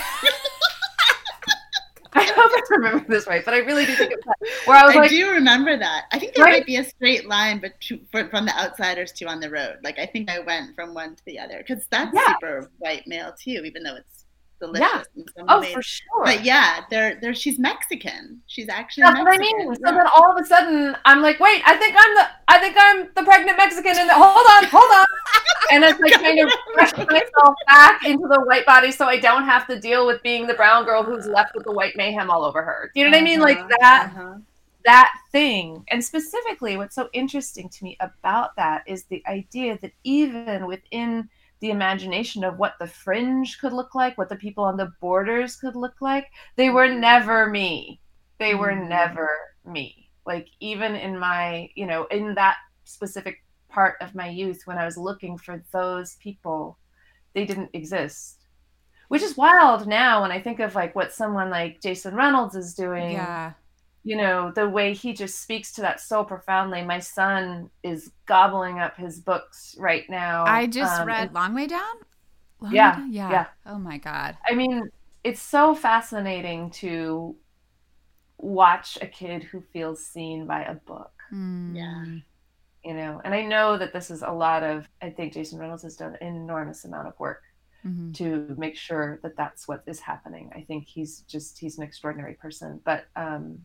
[2.13, 4.25] i hope i remember this right but i really do think it's
[4.65, 6.05] where i was I like do remember that.
[6.13, 6.53] I think there Right?
[6.59, 9.77] might be a straight line, but to, for, from the outsiders to on the road.
[9.83, 12.25] Like I think I went from one to the other because that's Yeah.
[12.39, 14.25] super white male too, even though it's
[14.59, 15.73] delicious some oh ways.
[15.73, 18.41] for sure But yeah, they're, they're, she's Mexican.
[18.47, 19.91] She's actually that's what i mean so Yeah.
[19.91, 23.07] then all of a sudden i'm like wait i think i'm the i think i'm
[23.15, 25.05] the pregnant mexican and hold on hold on
[25.71, 29.43] and it's like kind of rush myself back into the white body so i don't
[29.45, 32.43] have to deal with being the brown girl who's left with the white mayhem all
[32.43, 34.35] over her do you know what i mean like Uh-huh, that uh-huh.
[34.85, 35.83] that thing.
[35.89, 41.29] And specifically, what's so interesting to me about that is the idea that even within
[41.61, 45.55] the imagination of what the fringe could look like, what the people on the borders
[45.57, 47.99] could look like, they were never me.
[48.39, 48.87] They were Mhm.
[48.87, 49.29] never
[49.65, 50.09] me.
[50.25, 54.85] Like, even in my, you know, in that specific part of my youth when I
[54.85, 56.77] was looking for those people,
[57.33, 58.47] they didn't exist.
[59.09, 62.73] Which is wild now when I think of like what someone like Jason Reynolds is
[62.75, 63.53] doing Yeah.
[64.03, 68.79] You know the way he just speaks to that so profoundly my son is gobbling
[68.79, 71.95] up his books right now I just Um, read and- Long Way Down.
[72.61, 73.11] Long Yeah, Way Down?
[73.11, 73.29] yeah.
[73.31, 73.45] yeah.
[73.65, 74.37] Oh my god.
[74.49, 74.89] i mean
[75.23, 77.35] it's so fascinating to
[78.37, 81.75] watch a kid who feels seen by a book Mm.
[81.75, 82.05] Yeah.
[82.83, 85.83] you know and i know that this is a lot of i think jason reynolds
[85.83, 87.43] has done an enormous amount of work
[87.85, 88.13] Mhm.
[88.15, 90.51] to make sure that that's what is happening.
[90.53, 93.59] I think he's just he's an extraordinary person, but um,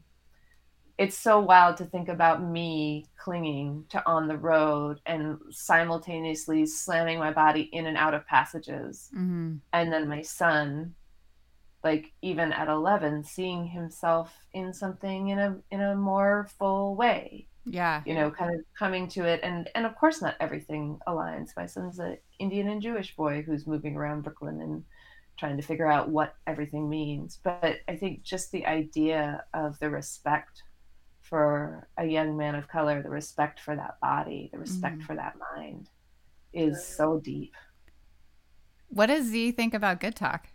[0.98, 7.18] it's so wild to think about me clinging to on the road and simultaneously slamming
[7.18, 9.60] my body in and out of passages, Mhm.
[9.72, 10.94] and then my son,
[11.82, 17.48] like even at eleven, seeing himself in something in a in a more full way
[17.66, 18.02] Yeah.
[18.06, 21.64] you know kind of coming to it and and of course not everything aligns my
[21.66, 24.84] son's an indian and jewish boy who's moving around brooklyn and
[25.38, 29.88] trying to figure out what everything means but i think just the idea of the
[29.90, 30.62] respect
[31.24, 35.04] for a young man of color the respect for that body the respect Mhm.
[35.06, 35.88] for that mind
[36.52, 37.54] is so deep
[38.88, 40.48] What does Z think about Good Talk?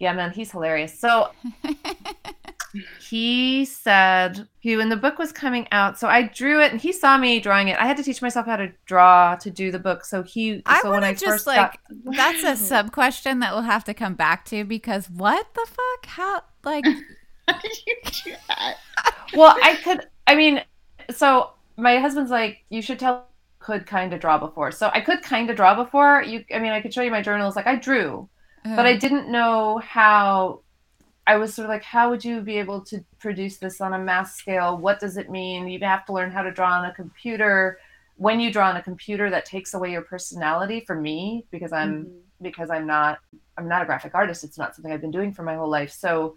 [0.00, 1.30] yeah man he's hilarious so
[3.08, 6.92] he said he when the book was coming out so i drew it and he
[6.92, 9.78] saw me drawing it i had to teach myself how to draw to do the
[9.78, 12.56] book so he I so when want i to just first like got, that's a
[12.64, 16.06] sub question that we'll have to come back to because what the fuck?
[16.06, 16.84] How like
[17.48, 18.76] How did you do that?
[19.34, 20.62] well i could i mean
[21.10, 23.26] so my husband's like you should tell
[23.58, 26.72] could kind of draw before so i could kind of draw before you i mean
[26.72, 28.28] i could show you my journals like i drew
[28.64, 30.60] but I didn't know how.
[31.26, 33.98] I was sort of like, how would you be able to produce this on a
[33.98, 34.78] mass scale?
[34.78, 35.68] What does it mean?
[35.68, 37.78] You have to learn how to draw on a computer.
[38.16, 40.80] When you draw on a computer, that takes away your personality.
[40.86, 42.20] For me, because I'm Mhm.
[42.40, 43.18] because I'm not
[43.58, 44.44] I'm not a graphic artist.
[44.44, 45.90] It's not something I've been doing for my whole life.
[45.92, 46.36] So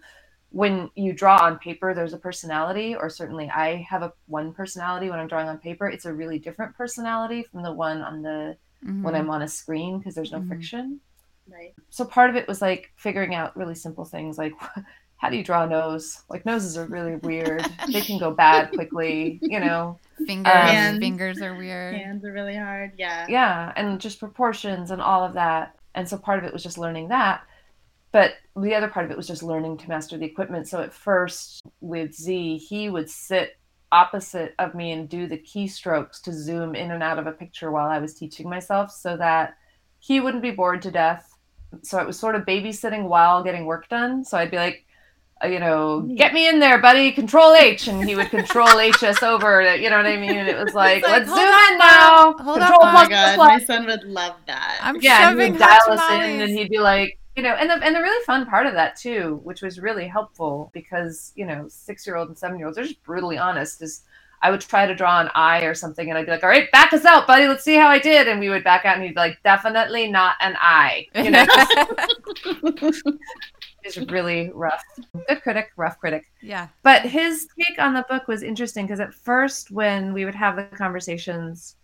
[0.50, 5.10] when you draw on paper, there's a personality, or certainly I have a one personality
[5.10, 5.88] when I'm drawing on paper.
[5.88, 9.02] It's a really different personality from the one on the Mhm.
[9.02, 10.48] when I'm on a screen because there's no Mhm.
[10.48, 11.00] friction
[11.52, 11.74] Right.
[11.90, 14.52] so part of it was like figuring out really simple things like
[15.16, 18.70] how do you draw a nose like noses are really weird they can go bad
[18.72, 20.98] quickly you know fingers Hands.
[21.00, 21.94] fingers are weird.
[21.96, 22.92] Hands are really hard.
[22.96, 23.26] Yeah.
[23.28, 26.78] yeah and just proportions and all of that and so part of it was just
[26.78, 27.42] learning that
[28.12, 30.92] but the other part of it was just learning to master the equipment so at
[30.92, 33.56] first with z he would sit
[33.90, 37.70] opposite of me and do the keystrokes to zoom in and out of a picture
[37.70, 39.54] while i was teaching myself so that
[39.98, 41.32] he wouldn't be bored to death
[41.82, 44.84] so it was sort of babysitting while getting work done so i'd be like
[45.42, 47.12] uh, you know, get me in there, buddy.
[47.12, 49.62] Control H, and he would control H us over.
[49.62, 50.30] To, you know what I mean?
[50.30, 52.34] It was like, like, let's zoom on, in now.
[52.36, 52.44] Mom.
[52.44, 52.88] Hold on, control Mom.
[52.88, 54.80] Oh my god, plus my son would love that.
[54.82, 57.70] I'm yeah, and he would dial us in, and he'd be like, you know, and
[57.70, 61.46] the and the really fun part of that too, which was really helpful because you
[61.46, 63.80] know, six year old and seven year olds are just brutally honest.
[63.80, 64.02] Is
[64.42, 66.68] I would try to draw an eye or something, and I'd be like, all right,
[66.72, 67.46] back us out, buddy.
[67.46, 70.10] Let's see how I did, and we would back out, and he'd be like, definitely
[70.10, 71.06] not an eye.
[71.14, 71.46] You know,
[73.84, 74.82] it's really rough.
[75.28, 76.24] Good critic, rough critic.
[76.42, 76.66] yeah.
[76.82, 80.56] But his take on the book was interesting because at first, when we would have
[80.56, 81.76] the conversations,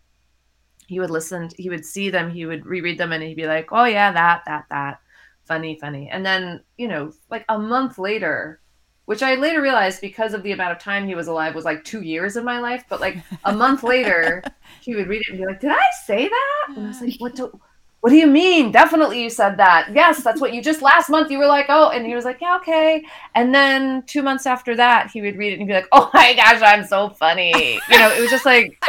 [0.89, 3.69] he would listen, he would see them, he would reread them, and he'd be like,
[3.71, 4.99] oh, yeah, that, that, that.
[5.45, 6.09] Funny, funny.
[6.11, 8.61] And then, you know, like a month later,
[9.05, 11.85] which I later realized because of the amount of time he was alive was like
[11.85, 12.85] two years of my life.
[12.89, 14.43] But like a month later,
[14.81, 16.67] he would read it and be like, did I say that?
[16.77, 17.61] And I was like, what do,
[18.01, 18.73] what do you mean?
[18.73, 19.89] Definitely you said that.
[19.93, 22.41] Yes, that's what you just last month you were like, oh, and he was like,
[22.41, 23.05] yeah, okay.
[23.35, 26.35] And then two months after that, he would read it and be like, oh my
[26.35, 27.79] gosh, I'm so funny.
[27.91, 28.83] You know, it was just like,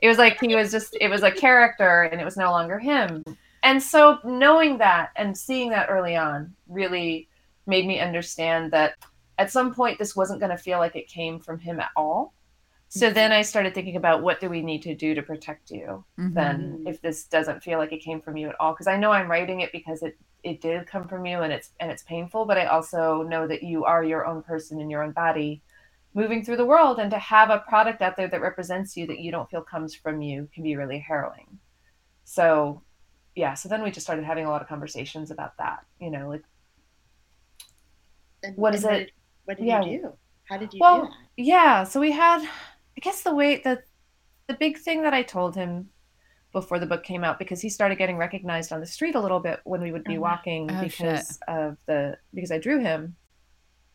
[0.00, 2.78] it was like he was just, it was a character and it was no longer
[2.78, 3.24] him.
[3.62, 7.28] And so knowing that and seeing that early on really
[7.66, 8.94] made me understand that
[9.38, 12.32] at some point this wasn't going to feel like it came from him at all.
[12.88, 16.04] So then I started thinking about what do we need to do to protect you?
[16.18, 16.34] Mhm.
[16.34, 19.10] then if this doesn't feel like it came from you at all because i know
[19.10, 22.44] i'm writing it because it it did come from you and it's and it's painful
[22.44, 25.62] but i also know that you are your own person in your own body
[26.14, 29.20] moving through the world and to have a product out there that represents you that
[29.20, 31.58] you don't feel comes from you can be really harrowing
[32.24, 32.82] so
[33.34, 36.28] yeah so then we just started having a lot of conversations about that you know
[36.28, 36.42] like
[38.42, 38.98] And- What is and it?
[38.98, 39.12] Did,
[39.44, 39.82] what did Yeah.
[39.84, 40.12] you do?
[40.48, 41.14] How did you Well, do that?
[41.36, 41.84] yeah.
[41.84, 43.84] So we had, I guess the way that
[44.46, 45.90] the big thing that I told him
[46.52, 49.40] before the book came out because he started getting recognized on the street a little
[49.40, 53.14] bit when we would be Oh, walking oh, because of the because I drew him.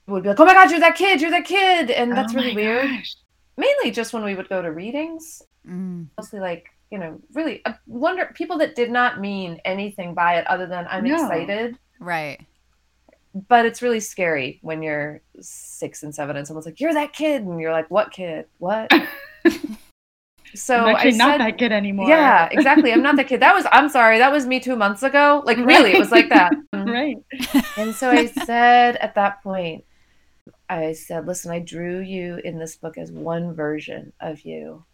[0.07, 2.37] Would be like, oh my god, you're that kid, you're that kid, and that's Oh
[2.37, 2.85] really weird.
[2.87, 3.15] gosh.
[3.57, 6.07] Mainly just when we would go to readings, Mm.
[6.15, 10.47] mostly like you know, really uh, wonder people that did not mean anything by it
[10.47, 11.15] other than I'm No.
[11.15, 11.77] excited.
[11.99, 12.39] Right.
[13.49, 17.41] But it's really scary when you're six and seven and someone's like, "You're that kid,"
[17.43, 18.45] and you're like, "What kid?
[18.59, 18.89] What?"
[20.55, 22.07] so I'm actually I not that good anymore.
[22.07, 22.93] Yeah, exactly.
[22.93, 23.41] I'm not the kid.
[23.41, 23.65] That was.
[23.73, 24.19] I'm sorry.
[24.19, 25.43] That was me two months ago.
[25.45, 26.53] Like really, it was like that.
[26.73, 27.17] right.
[27.77, 29.83] And so I said at that point,
[30.69, 34.85] I said, listen, I drew you in this book as one version of you.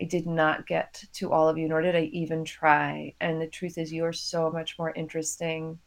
[0.00, 3.14] I did not get to all of you, nor did I even try.
[3.20, 5.78] And the truth is, you are so much more interesting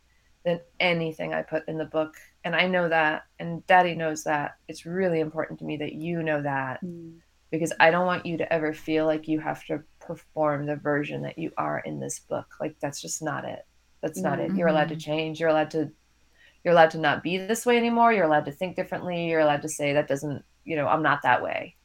[0.46, 2.16] than anything I put in the book.
[2.46, 3.26] And I know that.
[3.40, 4.56] And daddy knows that.
[4.70, 7.20] It's really important to me that you know that Mm.
[7.52, 11.22] because I don't want you to ever feel like you have to perform the version
[11.24, 12.48] that you are in this book.
[12.62, 13.66] Like that's just not it.
[14.02, 14.54] That's not it.
[14.56, 15.40] You're allowed to change.
[15.40, 15.92] You're allowed to
[16.64, 18.12] you're allowed to not be this way anymore.
[18.12, 19.28] You're allowed to think differently.
[19.30, 21.77] You're allowed to say that doesn't, you know, I'm not that way.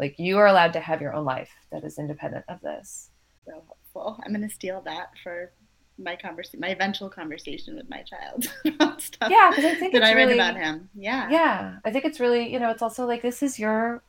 [0.00, 3.10] Like you are allowed to have your own life that is independent of this.
[3.44, 4.20] So helpful.
[4.24, 5.52] I'm gonna steal that for
[5.98, 10.14] my conversation, my eventual conversation with my child Yeah, because I think that it's I
[10.14, 10.88] read really about him.
[10.94, 11.28] Yeah.
[11.30, 14.02] yeah i think it's really you know it's also like this is your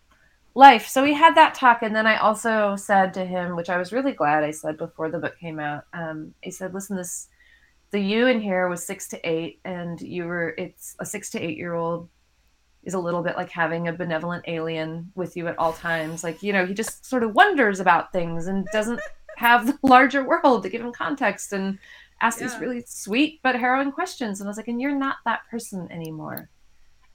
[0.56, 3.78] life so we had that talk and then i also said to him which i
[3.78, 7.28] was really glad i said before the book came out um, he said listen this
[7.92, 11.40] the you in here was six to eight and you were it's a six to
[11.40, 12.10] eight year old
[12.84, 16.42] is a little bit like having a benevolent alien with you at all times like
[16.42, 19.00] you know he just sort of wonders about things and doesn't
[19.38, 21.78] have the larger world to give him context and
[22.22, 25.42] ask these really sweet but harrowing questions and i was like and you're not that
[25.50, 26.50] person anymore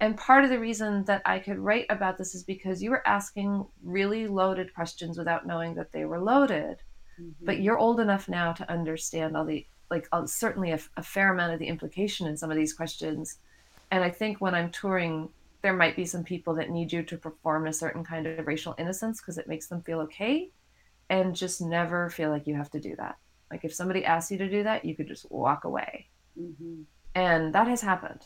[0.00, 3.06] and part of the reason that I could write about this is because you were
[3.06, 6.82] asking really loaded questions without knowing that they were loaded.
[7.18, 7.32] Mhm.
[7.40, 11.32] But you're old enough now to understand all the, like, uh, certainly a, a fair
[11.32, 13.38] amount of the implication in some of these questions.
[13.90, 15.30] And I think when I'm touring,
[15.66, 18.76] there might be some people that need you to perform a certain kind of racial
[18.78, 20.52] innocence because it makes them feel okay.
[21.10, 23.16] And just never feel like you have to do that.
[23.50, 26.08] Like, if somebody asks you to do that, you could just walk away
[26.40, 26.84] Mhm.
[27.16, 28.22] and that has happened.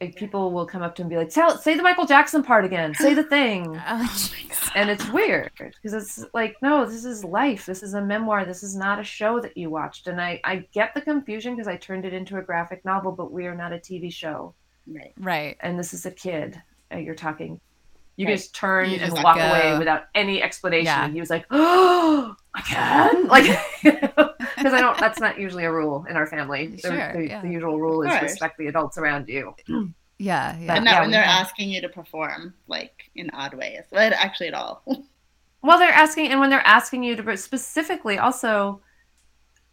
[0.00, 2.42] Like people will come up to him and be like, "Tell, say the Michael Jackson
[2.42, 2.94] part again.
[2.94, 4.30] Say the thing." Oh.
[4.74, 7.66] And it's weird because it's like, no, this is life.
[7.66, 8.44] This is a memoir.
[8.44, 10.06] This is not a show that you watched.
[10.06, 13.30] And I, I get the confusion because I turned it into a graphic novel, but
[13.30, 14.54] we are not a TV show.
[14.86, 15.12] Right.
[15.18, 15.56] Right.
[15.60, 16.60] And this is a kid.
[16.92, 17.60] uh, You're talking.
[18.16, 18.36] You Right.
[18.36, 19.42] just turn You and just walk go.
[19.42, 20.86] away without any explanation.
[20.86, 21.04] Yeah.
[21.06, 23.44] And he was like, "Oh, again!" Like,
[23.82, 24.98] because I don't.
[24.98, 26.66] That's not usually a rule in our family.
[26.66, 27.40] The- Sure, the, yeah.
[27.40, 29.54] the usual rule is respect the adults around you.
[30.18, 30.54] Yeah.
[30.58, 30.74] Yeah.
[30.74, 33.84] And not yeah, when they're have- asking you to perform like in odd ways.
[33.90, 34.82] But actually at all.
[35.62, 38.80] Well, they're asking, and when they're asking you to but specifically, also,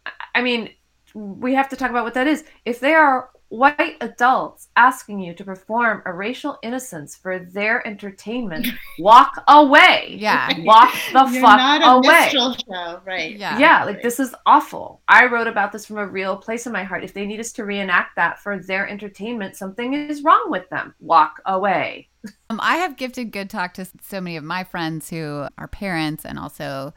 [0.06, 0.70] I- I mean,
[1.14, 2.44] we have to talk about what that is.
[2.66, 8.66] If they are white adults asking you to perform a racial innocence for their entertainment,
[8.98, 10.16] walk away.
[10.18, 10.48] Yeah.
[10.60, 12.20] Walk the You're fuck not a away.
[12.20, 13.36] minstrel show, right?
[13.36, 13.58] Yeah.
[13.58, 15.00] Yeah, like this is awful.
[15.08, 17.04] I wrote about this from a real place in my heart.
[17.04, 20.94] If they need us to reenact that for their entertainment, something is wrong with them.
[21.00, 22.08] Walk away.
[22.50, 26.24] Um, I have gifted good talk to so many of my friends who are parents,
[26.24, 26.92] and also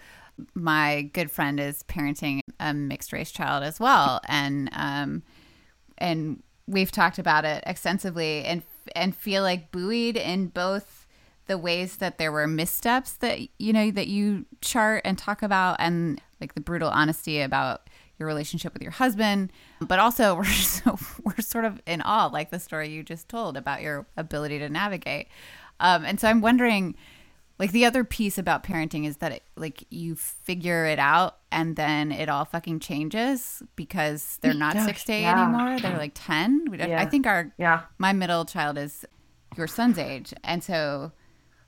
[0.56, 5.24] my good friend is parenting a mixed race child as well, and um,
[6.02, 8.64] and we've talked about it extensively, and
[8.96, 11.06] and feel like buoyed in both
[11.48, 15.78] the ways that there were missteps that you know that you chart and talk about,
[15.80, 17.88] and like the brutal honesty about
[18.18, 22.52] your relationship with your husband, but also we're so, we're sort of in awe, like
[22.52, 25.28] the story you just told about your ability to navigate.
[25.80, 26.96] Um, and so I'm wondering,
[27.60, 31.76] like the other piece about parenting is that it, like you figure it out and
[31.76, 35.44] then it all fucking changes because they're not Gosh, six to eight yeah.
[35.44, 35.80] anymore.
[35.80, 36.66] They're like ten.
[36.70, 37.82] We don't, I think our Yeah.
[37.98, 39.06] my middle child is
[39.58, 41.12] your son's age, and so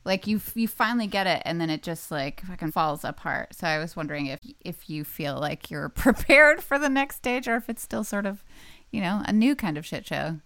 [0.05, 3.55] like you you finally get it, and then it just like fucking falls apart.
[3.55, 7.47] So I was wondering if if you feel like you're prepared for the next stage,
[7.47, 8.43] or if it's still sort of,
[8.91, 10.39] you know, a new kind of shit show.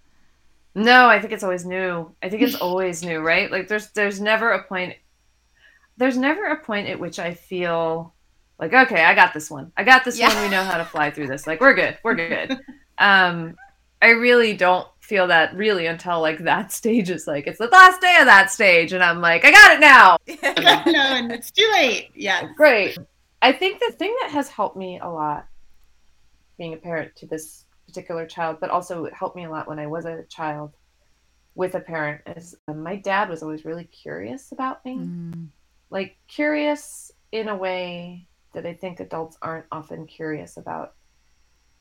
[0.76, 2.12] No, I think it's always new.
[2.22, 3.52] I think it's always new, right?
[3.52, 4.94] Like there's there's never a point
[5.98, 8.14] there's never a point at which I feel
[8.60, 9.72] like okay, I got this one.
[9.78, 10.34] I got this Yeah.
[10.34, 10.44] one.
[10.44, 11.46] We know how to fly through this.
[11.48, 11.98] Like we're good.
[12.04, 12.60] We're good.
[12.98, 13.56] um
[14.02, 18.02] I really don't feel that really until like that stage is like it's the last
[18.02, 20.18] day of that stage and I'm like, I got it now.
[20.92, 22.10] no, and it's too late.
[22.14, 22.50] Yeah.
[22.56, 22.98] Great.
[23.42, 25.48] I think the thing that has helped me a lot
[26.58, 29.86] being a parent to this particular child, but also helped me a lot when I
[29.88, 30.74] was a child,
[31.56, 34.98] with a parent is uh, my dad was always really curious about me.
[34.98, 35.48] Mm.
[35.90, 38.27] Like curious in a way
[38.58, 40.96] that I think adults aren't often curious about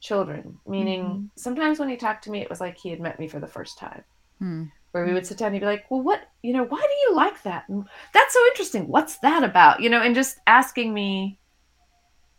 [0.01, 0.59] children.
[0.66, 1.31] Meaning Mhm.
[1.37, 3.47] sometimes when he talked to me it was like he had met me for the
[3.47, 4.05] first time.
[4.43, 4.70] Mm.
[4.93, 7.11] Where we would sit down and he'd be like, Well what you know, why do
[7.11, 7.66] you like that?
[7.68, 8.89] And that's so interesting.
[8.89, 9.81] What's that about?
[9.81, 11.41] You know, and just asking me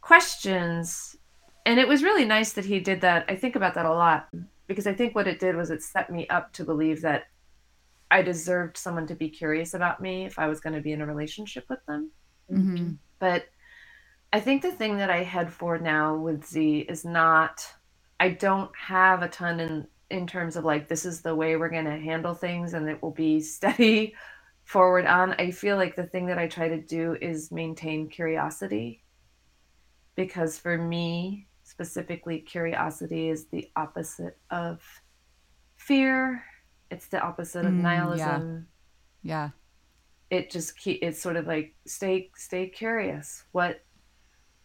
[0.01, 1.15] questions.
[1.65, 3.25] And it was really nice that he did that.
[3.27, 4.29] I think about that a lot
[4.67, 7.25] because I think what it did was it set me up to believe that
[8.09, 11.01] I deserved someone to be curious about me if I was going to be in
[11.01, 12.11] a relationship with them.
[12.49, 12.97] Mhm.
[13.19, 13.47] But
[14.37, 17.67] I think the thing that I head for now with Z is not,
[18.19, 21.69] I don't have a ton in, in terms of like, this is the way we're
[21.71, 24.15] going to handle things and it will be steady
[24.65, 25.33] forward on.
[25.39, 29.03] I feel like the thing that I try to do is maintain curiosity
[30.15, 34.83] because for me, specifically, curiosity is the opposite of
[35.77, 36.43] fear.
[36.91, 38.43] It's the opposite of Mm, yeah.
[38.45, 38.67] nihilism
[39.23, 39.51] Yeah.
[40.29, 43.81] it just keep it's sort of like stay stay curious what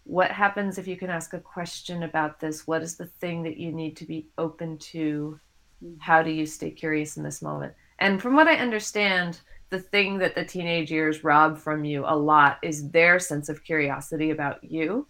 [0.05, 2.67] what happens if you can ask a question about this?
[2.67, 5.39] What is the thing that you need to be open to?
[5.83, 6.01] Mm-hmm.
[6.01, 7.75] How do you stay curious in this moment?
[7.99, 9.41] And from what i understand
[9.71, 13.65] the thing that the teenage years rob from you a lot is their sense of
[13.65, 15.07] curiosity about you.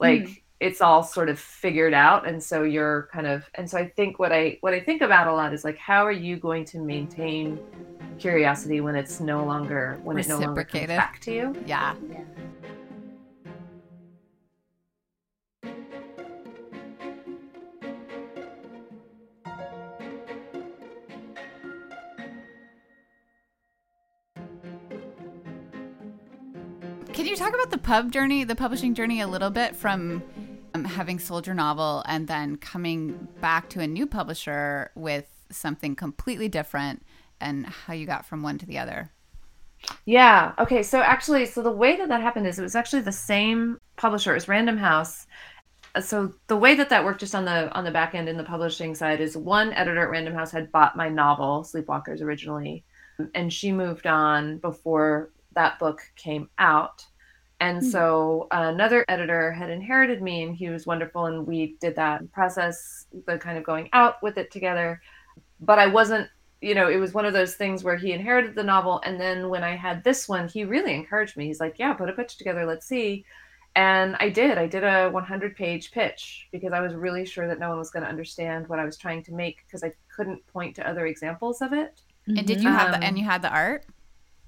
[0.00, 0.32] Like mm-hmm.
[0.58, 4.18] it's all sort of figured out and so you're kind of and so i think
[4.18, 6.80] what i what i think about a lot is like how are you going to
[6.80, 7.60] maintain
[8.18, 11.54] curiosity when it's no longer when it no longer comes back to you?
[11.66, 11.94] Yeah.
[12.10, 12.24] Yeah.
[27.62, 30.20] About the pub journey, the publishing journey a little bit from
[30.74, 35.94] um, having sold your novel and then coming back to a new publisher with something
[35.94, 37.06] completely different
[37.40, 39.12] and how you got from one to the other?
[40.06, 40.54] Yeah.
[40.58, 40.82] Okay.
[40.82, 44.34] So actually, so the way that that happened is it was actually the same publisher.
[44.34, 45.28] Was Random House.
[45.94, 48.36] Uh, So the way that that worked, just on the on the back end in
[48.36, 52.84] the publishing side, is one editor at Random House had bought my novel Sleepwalkers originally,
[53.36, 57.04] and she moved on before that book came out.
[57.62, 62.30] And so another editor had inherited me, and he was wonderful, and we did that
[62.32, 65.00] process, the kind of going out with it together.
[65.60, 66.28] But I wasn't
[66.60, 69.02] you know, it was one of those things where he inherited the novel.
[69.04, 71.46] And then when I had this one, he really encouraged me.
[71.46, 72.64] He's like, yeah, put a pitch together.
[72.64, 73.24] Let's see.
[73.74, 74.58] And I did.
[74.58, 77.90] I did a 100 page pitch because I was really sure that no one was
[77.90, 81.06] going to understand what I was trying to make because I couldn't point to other
[81.06, 82.00] examples of it.
[82.28, 83.84] And did you have the Um, and you had the art?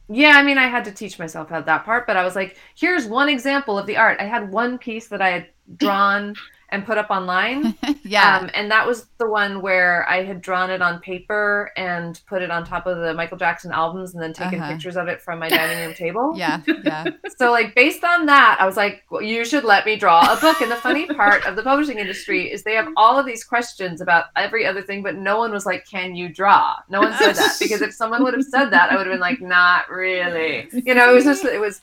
[0.09, 2.59] Yeah, I mean, I had to teach myself how that part, but I was like,
[2.77, 4.21] here's one example of the art.
[4.21, 5.47] I had one piece that I had
[5.77, 6.35] drawn
[6.75, 7.75] and put up online.
[8.05, 8.39] yeah.
[8.39, 12.43] Um, and that was the one where I had drawn it on paper and put
[12.43, 14.73] it on top of the Michael Jackson albums and then taken Uh-huh.
[14.73, 16.33] pictures of it from my dining room table.
[16.37, 16.61] yeah.
[16.85, 17.05] Yeah.
[17.39, 20.41] So, like, based on that, I was like, well, you should let me draw a
[20.41, 20.61] book.
[20.61, 24.01] And the funny part of the publishing industry is they have all of these questions
[24.01, 26.75] about every other thing, but no one was like, can you draw?
[26.89, 29.21] No one said that because if someone would have said that, I would have been
[29.21, 30.69] like, not really.
[30.73, 31.81] You know, it was just, it was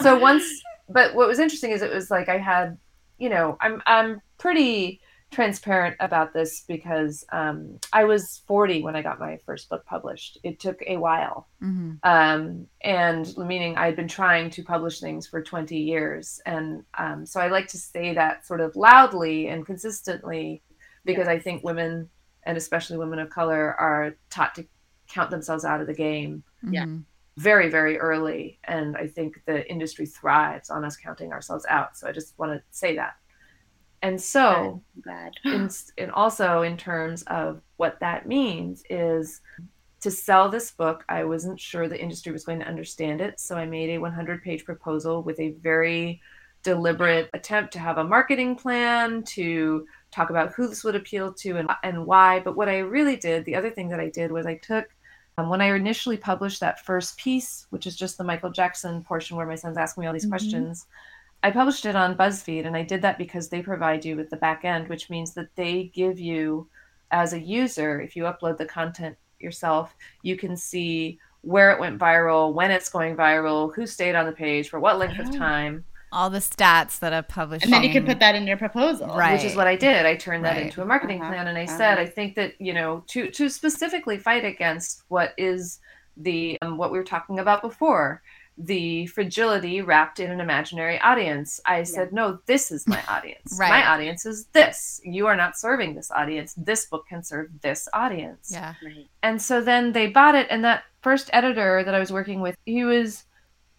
[0.00, 0.44] so once,
[0.88, 2.78] but what was interesting is it was like I had,
[3.18, 5.00] you know, I'm, I'm pretty
[5.32, 10.38] transparent about this because um, I was 40 when I got my first book published.
[10.44, 15.42] It took a while hmm um, and meaning I'd been trying to publish things for
[15.42, 16.40] 20 years.
[16.44, 20.62] And um, so I like to say that sort of loudly and consistently
[21.04, 22.10] because I think women,
[22.44, 24.66] and especially women of color, are taught to
[25.08, 26.86] count themselves out of the game Yeah.
[26.86, 27.04] Mhm.
[27.38, 28.58] very, very early.
[28.64, 31.96] And I think the industry thrives on us counting ourselves out.
[31.96, 33.14] So I just want to say that.
[34.04, 34.82] And so
[35.44, 39.40] in, and also in terms of what that means is
[40.02, 43.40] to sell this book i wasn't sure the industry was going to understand it.
[43.40, 46.20] So i made a 100 page proposal with a very
[46.62, 51.56] deliberate attempt to have a marketing plan to talk about who this would appeal to
[51.58, 52.40] and, and why.
[52.40, 54.86] But what i really did the other thing that i did was i took
[55.38, 59.36] um, when i initially published that first piece which is just the michael jackson portion
[59.36, 60.30] where my son's asking me all these Mhm.
[60.30, 60.86] questions
[61.44, 64.38] I published it on BuzzFeed, and I did that because they provide you with the
[64.38, 66.68] back end, which means that they give you,
[67.10, 71.98] as a user, if you upload the content yourself, you can see where it went
[72.00, 75.38] viral, when it's going viral, who stayed on the page, for what length of Oh.
[75.38, 77.64] time, All the stats that a published.
[77.64, 79.08] And then you can put that in your proposal.
[79.08, 79.32] Right.
[79.34, 80.06] which is what I did.
[80.06, 80.66] I turned that Right.
[80.66, 81.30] into a marketing Uh-huh.
[81.32, 81.76] plan, and I Uh-huh.
[81.76, 85.80] said, I think that you know, to to specifically fight against what is
[86.16, 88.22] the um, what we were talking about before,
[88.56, 91.60] the fragility wrapped in an imaginary audience.
[91.66, 93.56] I said, no, this is my audience.
[93.58, 93.68] Right.
[93.70, 95.00] My audience is this.
[95.04, 96.54] You are not serving this audience.
[96.56, 98.50] This book can serve this audience.
[98.52, 98.74] Yeah.
[98.84, 99.08] Right.
[99.24, 102.56] And so then they bought it, and that first editor that I was working with,
[102.64, 103.24] he was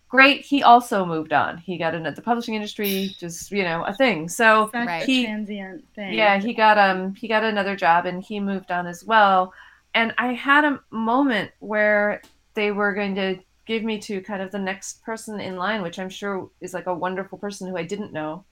[0.09, 0.41] great.
[0.41, 1.57] He also moved on.
[1.57, 4.27] He got into the publishing industry, just you know, a thing.
[4.29, 5.03] So Such Right.
[5.03, 6.13] He- transient thing.
[6.13, 9.53] yeah, he got um he got another job and he moved on as well.
[9.93, 12.21] And I had a moment where
[12.53, 15.99] they were going to give me to kind of the next person in line, which
[15.99, 18.45] I'm sure is like a wonderful person who I didn't know.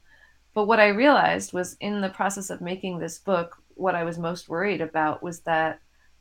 [0.53, 4.19] But what I realized was in the process of making this book, what I was
[4.19, 5.79] most worried about was that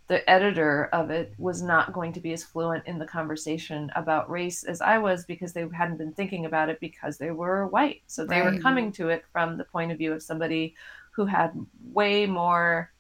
[0.08, 4.30] the editor of it was not going to be as fluent in the conversation about
[4.30, 8.02] race as I was because they hadn't been thinking about it because they were white.
[8.06, 10.74] So they were coming to it from the point of view of somebody
[11.12, 11.52] who had
[11.92, 12.90] way more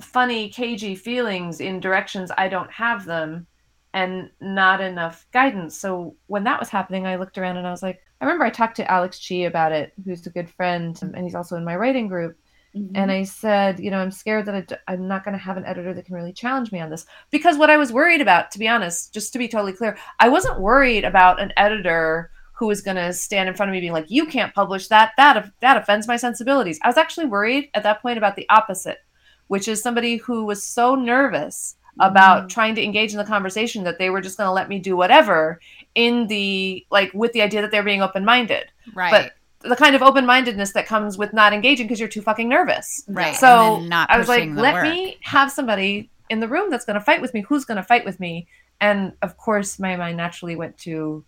[0.00, 3.46] funny, cagey feelings in directions I don't have them
[3.94, 5.78] and not enough guidance.
[5.78, 8.50] So when that was happening, I looked around and I was like, I remember I
[8.50, 11.76] talked to Alex Chee about it, who's a good friend, and he's also in my
[11.76, 12.36] writing group.
[12.74, 12.90] Mhm.
[12.96, 15.56] And I said, you know, I'm scared that I d- I'm not going to have
[15.56, 17.06] an editor that can really challenge me on this.
[17.30, 20.28] Because what I was worried about, to be honest, just to be totally clear, I
[20.28, 23.92] wasn't worried about an editor who was going to stand in front of me being
[23.92, 25.12] like, you can't publish that.
[25.16, 26.80] That that offends my sensibilities.
[26.82, 28.98] I was actually worried at that point about the opposite,
[29.46, 32.48] which is somebody who was so nervous about Mm.
[32.48, 34.96] trying to engage in the conversation that they were just going to let me do
[34.96, 35.60] whatever
[35.94, 39.10] in the like with the idea that they're being open-minded Right.
[39.10, 43.02] But the kind of open-mindedness that comes with not engaging because you're too fucking nervous
[43.08, 43.34] right.
[43.34, 44.82] so not I was like, let work.
[44.84, 47.42] me have somebody in the room that's going to fight with me.
[47.42, 48.46] Who's going to fight with me?
[48.80, 51.24] And of course, my mind naturally went to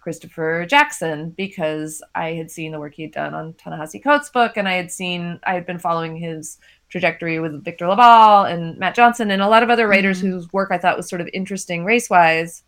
[0.00, 4.56] Christopher Jackson because I had seen the work he had done on Ta-Nehisi Coates' book,
[4.56, 6.58] and I had seen I had been following his
[6.88, 10.30] trajectory with Victor LaValle and Mat Johnson and a lot of other writers Mhm.
[10.30, 12.62] whose work I thought was sort of interesting race-wise.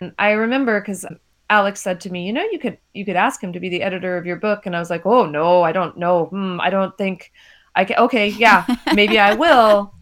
[0.00, 1.04] And I remember because
[1.50, 3.82] Alex said to me, "You know, you could you could ask him to be the
[3.82, 6.26] editor of your book," and I was like, "Oh no, I don't know.
[6.26, 7.30] Hmm, I don't think
[7.76, 9.92] I can." Okay, yeah, maybe I will.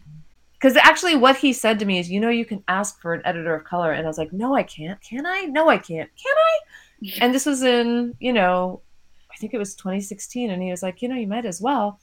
[0.53, 3.23] Because actually, what he said to me is, you know, you can ask for an
[3.25, 3.93] editor of color.
[3.93, 5.01] And I was like, no, I can't.
[5.01, 5.47] Can I?
[5.47, 6.11] No, I can't.
[6.17, 6.59] Can I?
[7.23, 8.83] And this was in, you know,
[9.33, 10.51] I think it was 2016.
[10.51, 11.99] And he was like, you know, you might as well.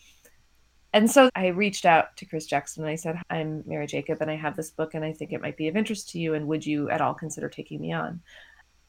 [0.97, 4.31] And so I reached out to Chris Jackson and I said, I'm Mira Jacob and
[4.31, 6.33] I have this book and I think it might be of interest to you.
[6.33, 8.21] And would you at all consider taking me on?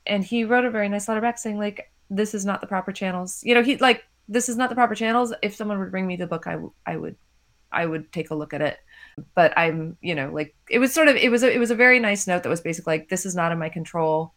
[0.07, 2.93] And he wrote a very nice letter back saying, like, this is not the proper
[2.93, 3.43] channels.
[3.45, 5.35] You know, he like, this is not the proper channels.
[5.43, 7.17] If someone would bring me the book, I, w- I would,
[7.71, 8.79] I would take a look at it
[9.35, 11.75] but I'm, you know, like it was sort of it was a, it was a
[11.75, 14.33] very nice note that was basically like this is not in my control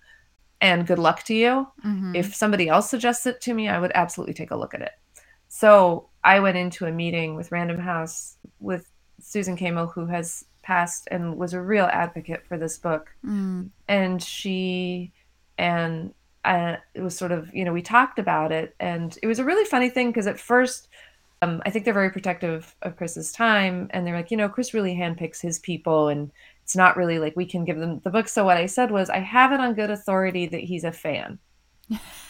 [0.60, 1.68] and good luck to you.
[1.86, 2.16] Mhm.
[2.16, 4.92] If somebody else suggests it to me, I would absolutely take a look at it.
[5.48, 8.90] So I went into a meeting with Random House with
[9.22, 13.14] Susan Kamil, who has passed and was a real advocate for this book.
[13.26, 13.70] Mm.
[13.88, 15.12] and she
[15.58, 16.14] and
[16.44, 18.76] uh, it was sort of you know we talked about it.
[18.80, 20.88] And it was a really funny thing because at first
[21.44, 23.88] um, i think they're very protective of chris's time.
[23.92, 26.10] And they're like you know chris really handpicks his people.
[26.10, 26.32] And
[26.64, 28.28] it's not really like we can give them the book.
[28.28, 31.40] So what i said was i have it on good authority that he's a fan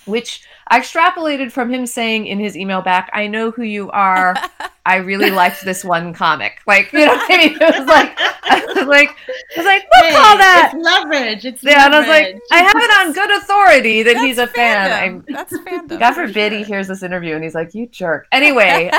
[0.05, 4.35] which i extrapolated from him saying in his email back i know who you are
[4.85, 8.13] i really liked this one comic like you know what i mean it was like
[8.19, 11.45] i was like i was like we'll Hey, call that It's leverage.
[11.45, 12.39] It's yeah, and I was like.
[12.51, 14.91] I have it on good authority that he's a That's fan.
[14.91, 15.99] I'm, That's fandom.
[15.99, 18.27] God for forbid he hears this interview and he's like, you jerk.
[18.31, 18.91] Anyway,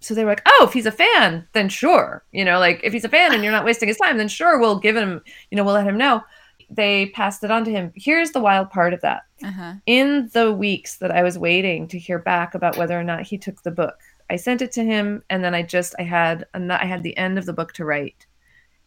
[0.00, 2.22] so they were like, oh, if he's a fan, then sure.
[2.32, 4.58] You know, like if he's a fan and you're not wasting his time, then sure,
[4.58, 6.22] we'll give him, you know, we'll let him know.
[6.70, 7.92] They passed it on to him.
[7.96, 9.22] Here's the wild part of that.
[9.42, 9.74] Uh-huh.
[9.86, 13.36] In the weeks that I was waiting to hear back about whether or not he
[13.38, 13.98] took the book,
[14.30, 17.38] I sent it to him and then I just I had I had the end
[17.38, 18.26] of the book to write.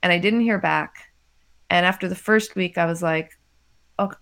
[0.01, 1.11] And I didn't hear back.
[1.69, 3.37] And after the first week I was like,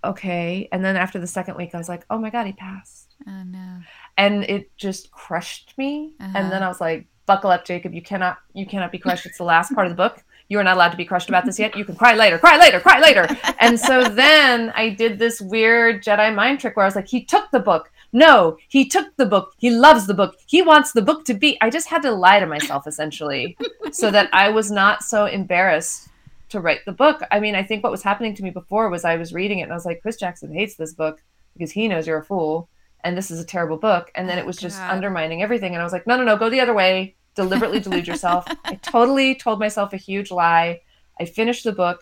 [0.03, 0.67] okay.
[0.71, 3.43] And then after the second week I was like, oh my god, he passed Oh
[3.43, 3.81] no.
[4.17, 6.31] and it just crushed me Uh-huh.
[6.35, 9.37] and then i was like buckle up jacob you cannot you cannot be crushed it's
[9.37, 11.57] the last part of the book you are not allowed to be crushed about this
[11.57, 11.77] yet.
[11.77, 13.25] You can cry later cry later cry later.
[13.59, 17.23] And so then i did this weird jedi mind trick where i was like he
[17.23, 17.89] took the book.
[18.11, 19.53] No he took the book.
[19.57, 20.35] He loves the book.
[20.45, 21.57] He wants the book to be.
[21.61, 23.57] I just had to lie to myself essentially
[23.91, 26.09] so that i was not so embarrassed
[26.49, 27.21] to write the book.
[27.31, 29.63] I mean i think what was happening to me before was i was reading it
[29.63, 31.23] and i was like chris jackson hates this book
[31.53, 32.67] because he knows you're a fool
[33.05, 34.11] and this is a terrible book.
[34.13, 34.91] And then it was just God.
[34.91, 35.73] undermining everything.
[35.73, 38.45] And i was like no no no go the other way deliberately delude yourself.
[38.65, 40.81] I totally told myself a huge lie.
[41.19, 41.99] I finished the book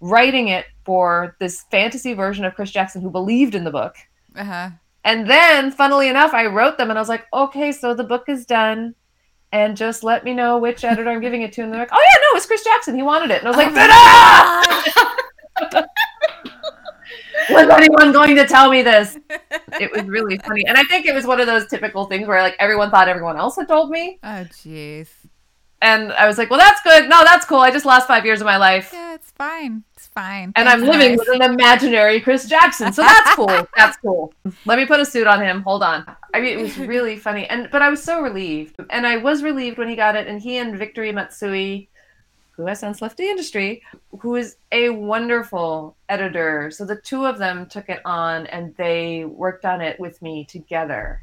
[0.00, 3.94] writing it for this fantasy version of chris jackson who believed in the book.
[4.36, 4.68] Uh-huh.
[5.04, 8.24] and then funnily enough i wrote them and i was like okay so the book
[8.28, 8.94] is done.
[9.52, 11.62] And just let me know which editor i'm giving it to.
[11.62, 12.96] And they're like oh yeah no it's chris jackson.
[12.96, 13.38] He wanted it.
[13.42, 15.84] And i was like Oh!
[17.50, 19.18] was anyone going to tell me this?
[19.80, 20.64] It was really funny.
[20.66, 23.36] And I think it was one of those typical things where like everyone thought everyone
[23.36, 24.18] else had told me.
[24.22, 25.08] Oh, jeez.
[25.82, 27.10] And I was like, well, that's good.
[27.10, 27.58] No, that's cool.
[27.58, 28.88] I just lost five years of my life.
[28.90, 29.84] Yeah, it's fine.
[29.94, 30.52] It's fine.
[30.56, 31.26] And Thanks, I'm living guys.
[31.28, 32.90] with an imaginary Chris Jackson.
[32.90, 33.68] So that's cool.
[33.76, 34.32] That's cool.
[34.64, 35.60] Let me put a suit on him.
[35.62, 36.06] Hold on.
[36.32, 37.46] I mean, it was really funny.
[37.48, 38.76] And but I was so relieved.
[38.88, 40.26] And I was relieved when he got it.
[40.26, 41.90] And he and Victory Matsui,
[42.56, 43.82] who has since left the industry,
[44.20, 46.70] who is a wonderful editor.
[46.70, 50.44] So the two of them took it on and they worked on it with me
[50.44, 51.22] together.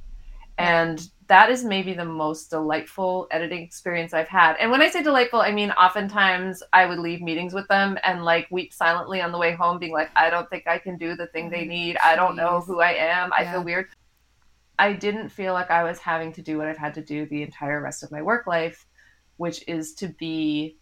[0.57, 4.57] And that is maybe the most delightful editing experience I've had.
[4.57, 8.25] And when I say delightful, I mean oftentimes I would leave meetings with them and
[8.25, 11.15] like weep silently on the way home, being like, I don't think I can do
[11.15, 11.69] the thing they mm-hmm.
[11.69, 11.97] need.
[12.03, 13.31] I don't know who I am.
[13.31, 13.53] I Yeah.
[13.53, 13.87] feel weird.
[14.77, 17.43] I didn't feel like I was having to do what I've had to do the
[17.43, 18.85] entire rest of my work life,
[19.37, 20.77] which is to be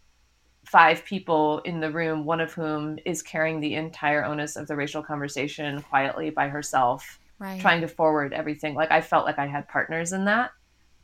[0.72, 4.76] five people in the room, one of whom is carrying the entire onus of the
[4.76, 7.60] racial conversation quietly by herself right.
[7.60, 8.76] trying to forward everything.
[8.76, 10.52] Like I felt like I had partners in that.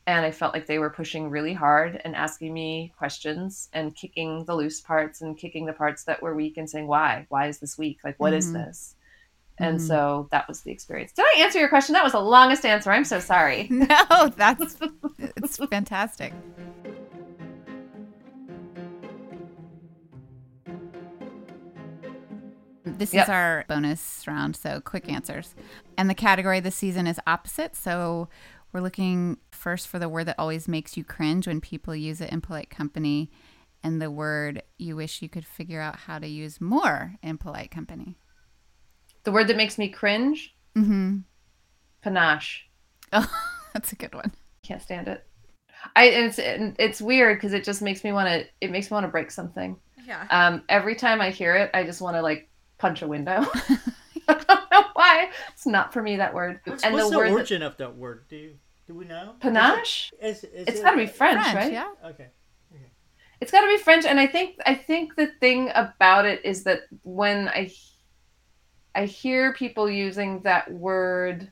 [0.08, 4.46] And I felt like they were pushing really hard and asking me questions and kicking
[4.46, 7.26] the loose parts and kicking the parts that were weak and saying, why?
[7.30, 7.98] Why is this weak?
[8.04, 8.54] Like, what is Mhm.
[8.54, 8.96] this?
[9.58, 9.88] And Mhm.
[9.88, 11.12] so that was the experience.
[11.14, 11.94] Did I answer your question?
[11.94, 12.92] That was the longest answer.
[12.92, 13.68] I'm so sorry.
[13.72, 14.78] No, that's
[15.18, 16.34] it's fantastic.
[22.98, 23.24] This Yep.
[23.26, 25.54] is our bonus round, so quick answers.
[25.98, 27.76] And the category this season is opposite.
[27.76, 28.30] So
[28.72, 32.32] we're looking first for the word that always makes you cringe when people use it
[32.32, 33.30] in polite company,
[33.84, 37.72] and the word you wish you could figure out how to use more in polite
[37.72, 38.16] company.
[39.24, 41.18] The word that makes me cringe, Mm-hmm.
[42.02, 42.68] panache.
[43.14, 43.30] Oh,
[43.74, 44.32] that's a good one.
[44.64, 45.26] Can't stand it.
[45.96, 48.46] I it's it's weird because it just makes me want to.
[48.60, 49.78] It makes me want to break something.
[50.06, 50.26] Yeah.
[50.32, 53.46] Um, every time I hear it, I just want to like punch a window.
[54.28, 55.30] I don't know why.
[55.54, 56.60] It's not for me that word.
[56.66, 58.26] What's, and what's the the, word that, origin of that word?
[58.28, 58.56] Do you,
[58.88, 59.36] do we know?
[59.40, 60.12] panache.
[60.22, 61.72] Is it, is, It's it- got to be French, French, right?
[61.72, 61.92] yeah.
[62.06, 62.28] Okay.
[63.42, 66.64] It's got to be French, and I think I think the thing about it is
[66.64, 67.70] that when I
[68.96, 71.52] I hear people using that word,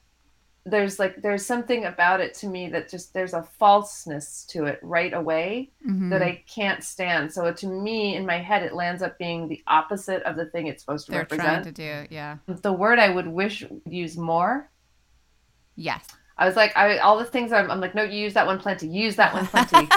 [0.65, 4.79] there's like there's something about it to me that just there's a falseness to it
[4.81, 6.09] right away Mhm.
[6.09, 7.33] that I can't stand.
[7.33, 10.67] So to me, in my head, it lands up being the opposite of the thing
[10.67, 12.37] it's supposed to They're trying to do, yeah.
[12.47, 14.69] The word I would wish use more.
[15.75, 16.07] Yes.
[16.37, 18.59] I was like, I all the things I'm, I'm like, no, you use that one
[18.59, 18.87] plenty.
[18.87, 19.89] Use that one plenty.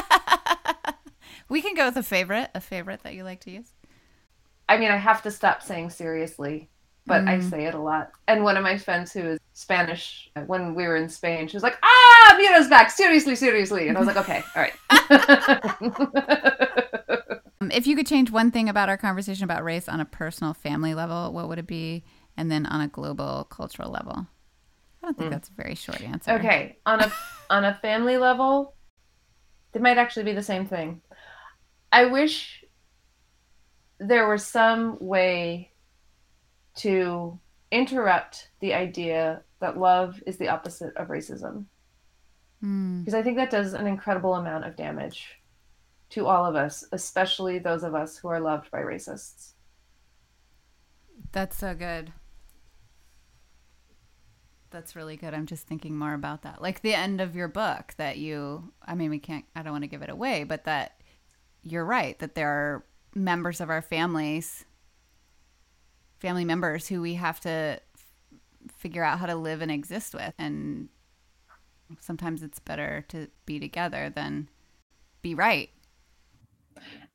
[1.49, 3.73] we can go with a favorite, a favorite that you like to use.
[4.69, 6.69] I mean, I have to stop saying seriously,
[7.07, 7.51] but I Mm.
[7.51, 8.11] say it a lot.
[8.27, 11.63] And one of my friends who is Spanish, when we were in Spain, she was
[11.63, 12.91] like, "Ah, Mira's back!
[12.91, 14.75] Seriously, seriously!" And I was like, "Okay, all right."
[17.59, 20.53] Um, if you could change one thing about our conversation about race on a personal
[20.53, 22.05] family level, what would it be?
[22.37, 24.27] And then on a global cultural level?
[25.03, 26.33] I don't think that's a very short answer.
[26.33, 27.11] Okay, on a
[27.49, 28.75] on a family level,
[29.73, 31.01] it might actually be the same thing.
[31.91, 32.63] I wish
[33.99, 35.73] there was some way
[36.77, 37.39] to
[37.70, 41.64] interrupt the idea that love is the opposite of racism.
[42.62, 45.41] Mm, because I think that does an incredible amount of damage
[46.11, 49.53] to all of us, especially those of us who are loved by racists.
[51.33, 52.12] that's so good.
[54.70, 55.33] That's really good.
[55.33, 56.61] I'm just thinking more about that.
[56.61, 59.85] Like the end of your book that you, I mean, we can't, I don't want
[59.85, 61.01] to give it away, but that
[61.62, 64.64] you're right, that there are members of our families,
[66.19, 67.81] family members who we have to f-
[68.77, 70.35] figure out how to live and exist with.
[70.39, 70.89] And
[72.01, 74.49] sometimes it's better to be together than
[75.23, 75.71] be right.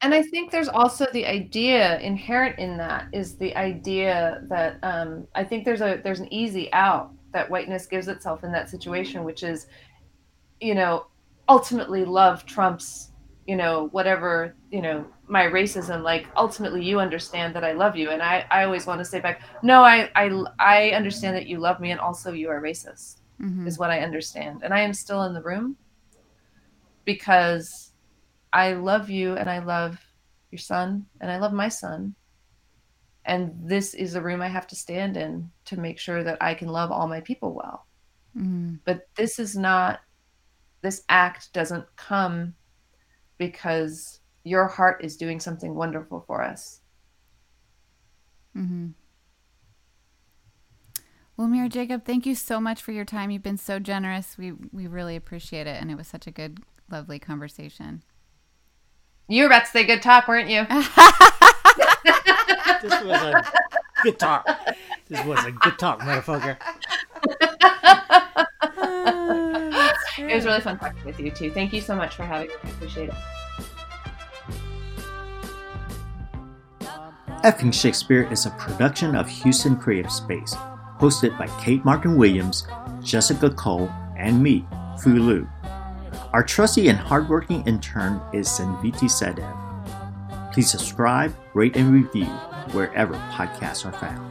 [0.02, 5.28] And I think there's also the idea inherent in that is the idea that um,
[5.36, 9.24] I think there's a there's an easy out that whiteness gives itself in that situation,
[9.24, 9.68] which is,
[10.60, 11.06] you know,
[11.48, 13.12] ultimately love trumps,
[13.46, 16.04] you know, whatever, you know, my racism.
[16.04, 19.20] Like ultimately, you understand that I love you, and I I always want to say
[19.20, 20.30] back, no, I I
[20.60, 23.18] I understand that you love me, and also you are racist.
[23.42, 23.66] Mhm.
[23.68, 24.62] is what I understand.
[24.64, 25.76] And I am still in the room
[27.06, 27.92] because
[28.54, 29.98] I love you and I love
[30.52, 32.14] your son and I love my son.
[33.26, 36.54] And this is a room I have to stand in to make sure that I
[36.54, 37.88] can love all my people well.
[38.38, 38.80] Mhm.
[38.86, 40.02] But this is not,
[40.82, 42.54] this act doesn't come
[43.40, 46.82] because your heart is doing something wonderful for us.
[48.58, 48.90] Mm-hmm.
[51.38, 53.32] Well, Mira Jacob, thank you so much for your time.
[53.32, 54.38] You've been so generous.
[54.38, 58.04] We we really appreciate it, and it was such a good, lovely conversation.
[59.28, 60.66] You were about to say good talk, weren't you?
[62.82, 63.44] This was a
[64.02, 64.48] good talk.
[65.08, 66.58] This was a good talk, motherfucker.
[70.18, 71.52] it was really fun talking with you too.
[71.52, 72.56] Thank you so much for having me.
[72.64, 73.16] I appreciate it.
[77.44, 80.54] Effing Shakespeare is a production of Houston Creative Space,
[81.00, 82.68] hosted by Kate Martin Williams,
[83.02, 84.64] Jessica Cole, and me,
[85.02, 85.50] Fu Lu.
[86.34, 90.54] Our trusty and hardworking intern is Senviti Sedev.
[90.54, 92.28] Please subscribe, rate, and review
[92.74, 94.31] wherever podcasts are found.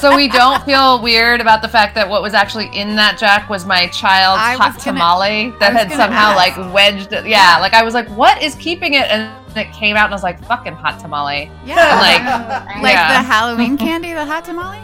[0.00, 3.48] So we don't feel weird about the fact that what was actually in that jack
[3.48, 6.56] was my child's I hot gonna- tamale that had somehow ask.
[6.56, 7.26] like wedged it.
[7.26, 9.06] Yeah, like I was like, what is keeping it?
[9.10, 11.50] And it came out and I was like, fucking hot tamale.
[11.64, 11.76] Yeah.
[11.98, 14.78] Like, like the Halloween candy, the hot tamale?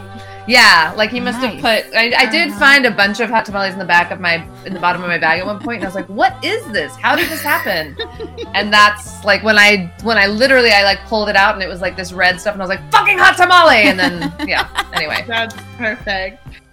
[0.47, 1.95] Yeah, like he must have put.
[1.95, 2.59] I, I did uh-huh.
[2.59, 5.09] find a bunch of hot tamales in the back of my, in the bottom of
[5.09, 6.95] my bag at one point, and I was like, "What is this?
[6.97, 7.97] How did this happen?"
[8.55, 11.69] and that's like when I, when I literally, I like pulled it out, and it
[11.69, 14.69] was like this red stuff, and I was like, "Fucking hot tamale!" And then, yeah.
[14.93, 16.64] Anyway, That's perfect.